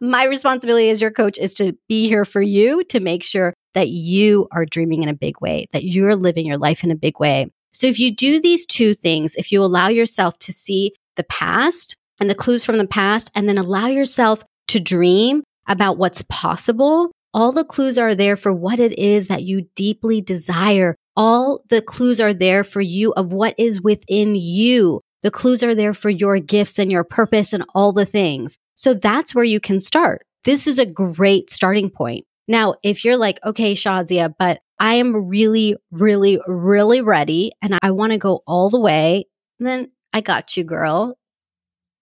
my 0.02 0.26
responsibility 0.26 0.90
as 0.90 1.02
your 1.02 1.12
coach 1.12 1.38
is 1.38 1.54
to 1.56 1.74
be 1.88 2.08
here 2.08 2.26
for 2.26 2.42
you 2.42 2.84
to 2.86 3.00
make 3.00 3.24
sure 3.24 3.54
that 3.74 3.90
you 3.90 4.48
are 4.52 4.66
dreaming 4.66 5.04
in 5.04 5.10
a 5.10 5.14
big 5.14 5.40
way, 5.42 5.68
that 5.72 5.84
you're 5.84 6.16
living 6.16 6.46
your 6.46 6.58
life 6.58 6.84
in 6.84 6.92
a 6.92 6.96
big 6.96 7.20
way. 7.20 7.52
So 7.72 7.88
if 7.88 8.00
you 8.00 8.14
do 8.14 8.40
these 8.40 8.66
two 8.66 8.96
things, 8.96 9.36
if 9.36 9.52
you 9.52 9.62
allow 9.62 9.88
yourself 9.88 10.40
to 10.40 10.52
see 10.52 10.94
the 11.16 11.24
past 11.24 11.96
and 12.20 12.30
the 12.30 12.36
clues 12.36 12.66
from 12.66 12.78
the 12.78 12.88
past, 12.88 13.30
and 13.36 13.48
then 13.48 13.60
allow 13.60 13.86
yourself 13.86 14.44
to 14.70 14.80
dream 14.80 15.44
about 15.68 15.98
what's 15.98 16.24
possible, 16.30 17.12
all 17.34 17.52
the 17.52 17.64
clues 17.64 17.98
are 18.00 18.16
there 18.16 18.36
for 18.36 18.52
what 18.52 18.80
it 18.80 18.98
is 18.98 19.28
that 19.28 19.44
you 19.44 19.68
deeply 19.76 20.22
desire. 20.22 20.96
All 21.16 21.62
the 21.70 21.82
clues 21.82 22.20
are 22.20 22.34
there 22.34 22.64
for 22.64 22.82
you 22.82 23.14
of 23.14 23.32
what 23.32 23.54
is 23.60 23.82
within 23.82 24.36
you. 24.36 25.02
The 25.22 25.30
clues 25.30 25.62
are 25.62 25.76
there 25.76 25.94
for 25.94 26.10
your 26.10 26.40
gifts 26.40 26.80
and 26.80 26.92
your 26.92 27.04
purpose 27.04 27.54
and 27.54 27.64
all 27.76 27.92
the 27.94 28.06
things. 28.06 28.58
So 28.78 28.94
that's 28.94 29.36
where 29.36 29.44
you 29.44 29.60
can 29.60 29.82
start. 29.82 30.26
This 30.46 30.68
is 30.68 30.80
a 30.80 30.86
great 30.86 31.50
starting 31.50 31.90
point. 31.90 32.26
Now, 32.48 32.76
if 32.84 33.04
you're 33.04 33.18
like, 33.18 33.40
okay, 33.44 33.74
Shazia, 33.74 34.34
but 34.40 34.62
I 34.80 34.94
am 34.94 35.28
really, 35.28 35.76
really, 35.92 36.40
really 36.48 37.02
ready 37.02 37.52
and 37.62 37.78
I 37.82 37.92
want 37.92 38.14
to 38.14 38.18
go 38.18 38.44
all 38.48 38.70
the 38.70 38.80
way, 38.80 39.26
then 39.60 39.92
I 40.14 40.22
got 40.22 40.56
you, 40.56 40.64
girl. 40.64 41.18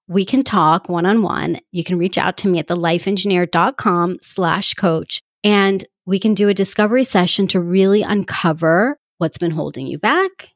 We 0.07 0.25
can 0.25 0.43
talk 0.43 0.87
one 0.87 1.05
on 1.05 1.23
one. 1.23 1.59
You 1.71 1.83
can 1.83 1.97
reach 1.97 2.17
out 2.17 2.37
to 2.37 2.47
me 2.47 2.59
at 2.59 2.67
thelifeengineer.com 2.67 4.17
slash 4.21 4.73
coach 4.75 5.21
and 5.43 5.83
we 6.05 6.19
can 6.19 6.35
do 6.35 6.49
a 6.49 6.53
discovery 6.53 7.05
session 7.05 7.47
to 7.47 7.59
really 7.59 8.03
uncover 8.03 8.99
what's 9.17 9.37
been 9.37 9.51
holding 9.51 9.87
you 9.87 9.97
back, 9.97 10.49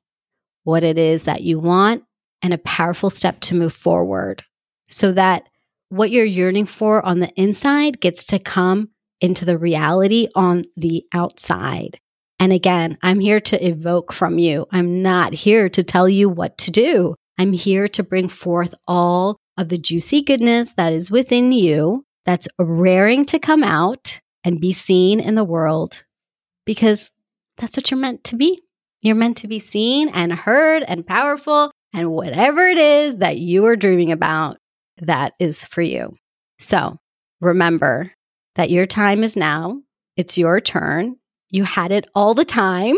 what 0.66 0.84
it 0.84 0.98
is 0.98 1.24
that 1.24 1.42
you 1.42 1.60
want, 1.60 2.04
and 2.42 2.54
a 2.54 2.60
powerful 2.60 3.10
step 3.10 3.40
to 3.40 3.56
move 3.56 3.74
forward 3.74 4.44
so 4.90 5.14
that 5.14 5.48
what 5.90 6.12
you're 6.12 6.26
yearning 6.26 6.66
for 6.66 7.06
on 7.06 7.20
the 7.20 7.32
inside 7.36 8.00
gets 8.00 8.24
to 8.26 8.40
come 8.40 8.90
into 9.22 9.46
the 9.46 9.58
reality 9.58 10.28
on 10.36 10.66
the 10.78 11.04
outside. 11.14 12.00
And 12.40 12.54
again, 12.54 12.98
I'm 13.02 13.20
here 13.20 13.42
to 13.42 13.68
evoke 13.68 14.14
from 14.14 14.40
you. 14.40 14.66
I'm 14.72 15.02
not 15.02 15.34
here 15.34 15.68
to 15.70 15.84
tell 15.84 16.08
you 16.08 16.30
what 16.30 16.58
to 16.60 16.72
do. 16.72 17.16
I'm 17.38 17.52
here 17.52 17.88
to 17.90 18.04
bring 18.04 18.30
forth 18.30 18.74
all 18.88 19.38
of 19.58 19.70
the 19.70 19.78
juicy 19.78 20.22
goodness 20.22 20.74
that 20.78 20.94
is 20.94 21.12
within 21.12 21.52
you 21.52 22.06
that's 22.26 22.48
raring 22.58 23.26
to 23.26 23.40
come 23.40 23.64
out 23.64 24.20
and 24.44 24.62
be 24.62 24.72
seen 24.72 25.20
in 25.20 25.36
the 25.36 25.44
world 25.44 26.06
because 26.66 27.12
that's 27.58 27.76
what 27.76 27.92
you're 27.92 28.00
meant 28.00 28.24
to 28.26 28.38
be. 28.38 28.62
You're 29.02 29.16
meant 29.16 29.38
to 29.38 29.48
be 29.48 29.60
seen 29.60 30.10
and 30.10 30.32
heard 30.32 30.84
and 30.84 31.06
powerful 31.06 31.72
and 31.94 32.12
whatever 32.12 32.68
it 32.68 32.78
is 32.78 33.18
that 33.18 33.38
you 33.38 33.66
are 33.66 33.76
dreaming 33.76 34.12
about 34.12 34.59
that 35.02 35.34
is 35.40 35.64
for 35.66 35.82
you. 35.82 36.16
So 36.60 36.98
remember 37.42 38.12
that 38.56 38.70
your 38.70 38.86
time 38.86 39.24
is 39.24 39.36
now. 39.36 39.82
It's 40.18 40.38
your 40.38 40.60
turn. 40.60 41.16
You 41.50 41.64
had 41.64 41.92
it 41.92 42.08
all 42.14 42.34
the 42.34 42.46
time. 42.46 42.96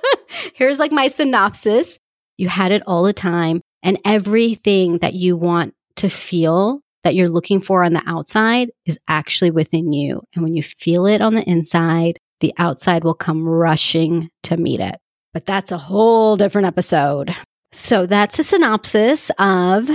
Here's 0.54 0.78
like 0.78 0.92
my 0.92 1.08
synopsis 1.08 1.98
you 2.38 2.48
had 2.48 2.70
it 2.70 2.82
all 2.86 3.02
the 3.02 3.14
time, 3.14 3.62
and 3.82 3.98
everything 4.04 4.98
that 4.98 5.14
you 5.14 5.36
want 5.36 5.74
to 5.96 6.10
feel 6.10 6.82
that 7.02 7.14
you're 7.14 7.28
looking 7.28 7.60
for 7.60 7.82
on 7.82 7.92
the 7.92 8.02
outside 8.06 8.70
is 8.84 8.98
actually 9.08 9.50
within 9.50 9.92
you. 9.92 10.22
And 10.34 10.42
when 10.42 10.54
you 10.54 10.62
feel 10.62 11.06
it 11.06 11.22
on 11.22 11.34
the 11.34 11.48
inside, 11.48 12.18
the 12.40 12.52
outside 12.58 13.04
will 13.04 13.14
come 13.14 13.48
rushing 13.48 14.28
to 14.42 14.56
meet 14.56 14.80
it. 14.80 14.96
But 15.32 15.46
that's 15.46 15.72
a 15.72 15.78
whole 15.78 16.36
different 16.36 16.66
episode. 16.66 17.34
So 17.72 18.06
that's 18.06 18.38
a 18.38 18.44
synopsis 18.44 19.30
of 19.38 19.88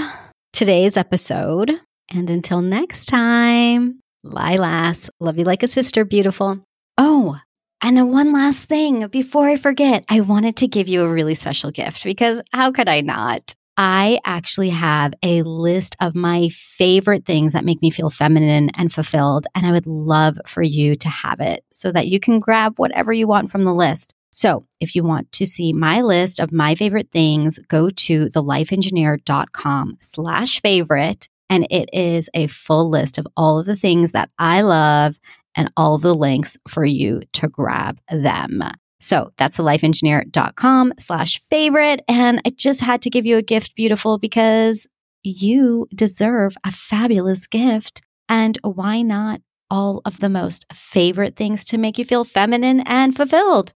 today's 0.53 0.97
episode. 0.97 1.71
And 2.09 2.29
until 2.29 2.61
next 2.61 3.05
time, 3.05 3.99
Lilas, 4.25 5.09
love 5.19 5.37
you 5.37 5.45
like 5.45 5.63
a 5.63 5.67
sister, 5.67 6.05
beautiful. 6.05 6.63
Oh, 6.97 7.39
and 7.81 8.11
one 8.11 8.31
last 8.31 8.65
thing 8.65 9.07
before 9.07 9.49
I 9.49 9.55
forget, 9.55 10.05
I 10.07 10.19
wanted 10.19 10.57
to 10.57 10.67
give 10.67 10.87
you 10.87 11.03
a 11.03 11.09
really 11.09 11.35
special 11.35 11.71
gift 11.71 12.03
because 12.03 12.41
how 12.51 12.71
could 12.71 12.87
I 12.87 13.01
not? 13.01 13.55
I 13.77 14.19
actually 14.25 14.69
have 14.69 15.13
a 15.23 15.41
list 15.41 15.95
of 15.99 16.13
my 16.13 16.49
favorite 16.49 17.25
things 17.25 17.53
that 17.53 17.65
make 17.65 17.81
me 17.81 17.89
feel 17.89 18.11
feminine 18.11 18.69
and 18.75 18.93
fulfilled. 18.93 19.47
And 19.55 19.65
I 19.65 19.71
would 19.71 19.87
love 19.87 20.37
for 20.45 20.61
you 20.61 20.95
to 20.95 21.09
have 21.09 21.39
it 21.39 21.63
so 21.71 21.91
that 21.91 22.07
you 22.07 22.19
can 22.19 22.39
grab 22.39 22.77
whatever 22.77 23.11
you 23.11 23.25
want 23.27 23.49
from 23.49 23.63
the 23.63 23.73
list. 23.73 24.13
So 24.32 24.65
if 24.80 24.96
you 24.96 25.04
want 25.04 25.32
to 25.34 25.46
see 25.46 25.74
my 25.74 26.02
list 26.02 26.39
of 26.39 26.52
my 26.52 26.76
favorite 26.76 27.12
things, 27.12 27.60
go 27.67 27.89
to 27.89 28.26
thelifeengineer.com 28.28 29.98
slash 30.02 30.62
favorite. 30.62 31.28
And 31.50 31.67
it 31.70 31.89
is 31.91 32.30
a 32.34 32.48
full 32.48 32.89
list 32.89 33.17
of 33.17 33.28
all 33.36 33.60
of 33.60 33.65
the 33.65 33.76
things 33.76 34.13
that 34.13 34.30
I 34.39 34.62
love 34.62 35.20
and 35.56 35.72
all 35.76 35.98
the 35.98 36.15
links 36.15 36.58
for 36.70 36.86
you 36.86 37.22
to 37.34 37.50
grab 37.50 38.00
them. 38.10 38.63
So 39.02 39.34
that's 39.36 39.58
thelifeengineer.com 39.58 40.94
slash 40.98 41.41
favorite. 41.50 42.02
And 42.08 42.41
I 42.46 42.52
just 42.52 42.80
had 42.80 43.02
to 43.02 43.10
give 43.10 43.26
you 43.26 43.36
a 43.36 43.41
gift, 43.41 43.76
beautiful, 43.76 44.17
because 44.17 44.88
you 45.24 45.88
deserve 45.94 46.56
a 46.63 46.72
fabulous 46.72 47.48
gift. 47.48 48.02
And 48.30 48.58
why 48.63 49.02
not 49.02 49.41
all 49.70 50.02
of 50.06 50.20
the 50.20 50.30
most 50.30 50.65
favorite 50.72 51.36
things 51.36 51.65
to 51.65 51.78
make 51.78 51.98
you 51.98 52.06
feel 52.06 52.24
feminine 52.24 52.80
and 52.82 53.13
fulfilled? 53.15 53.74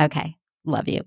Okay. 0.00 0.36
Love 0.64 0.88
you. 0.88 1.02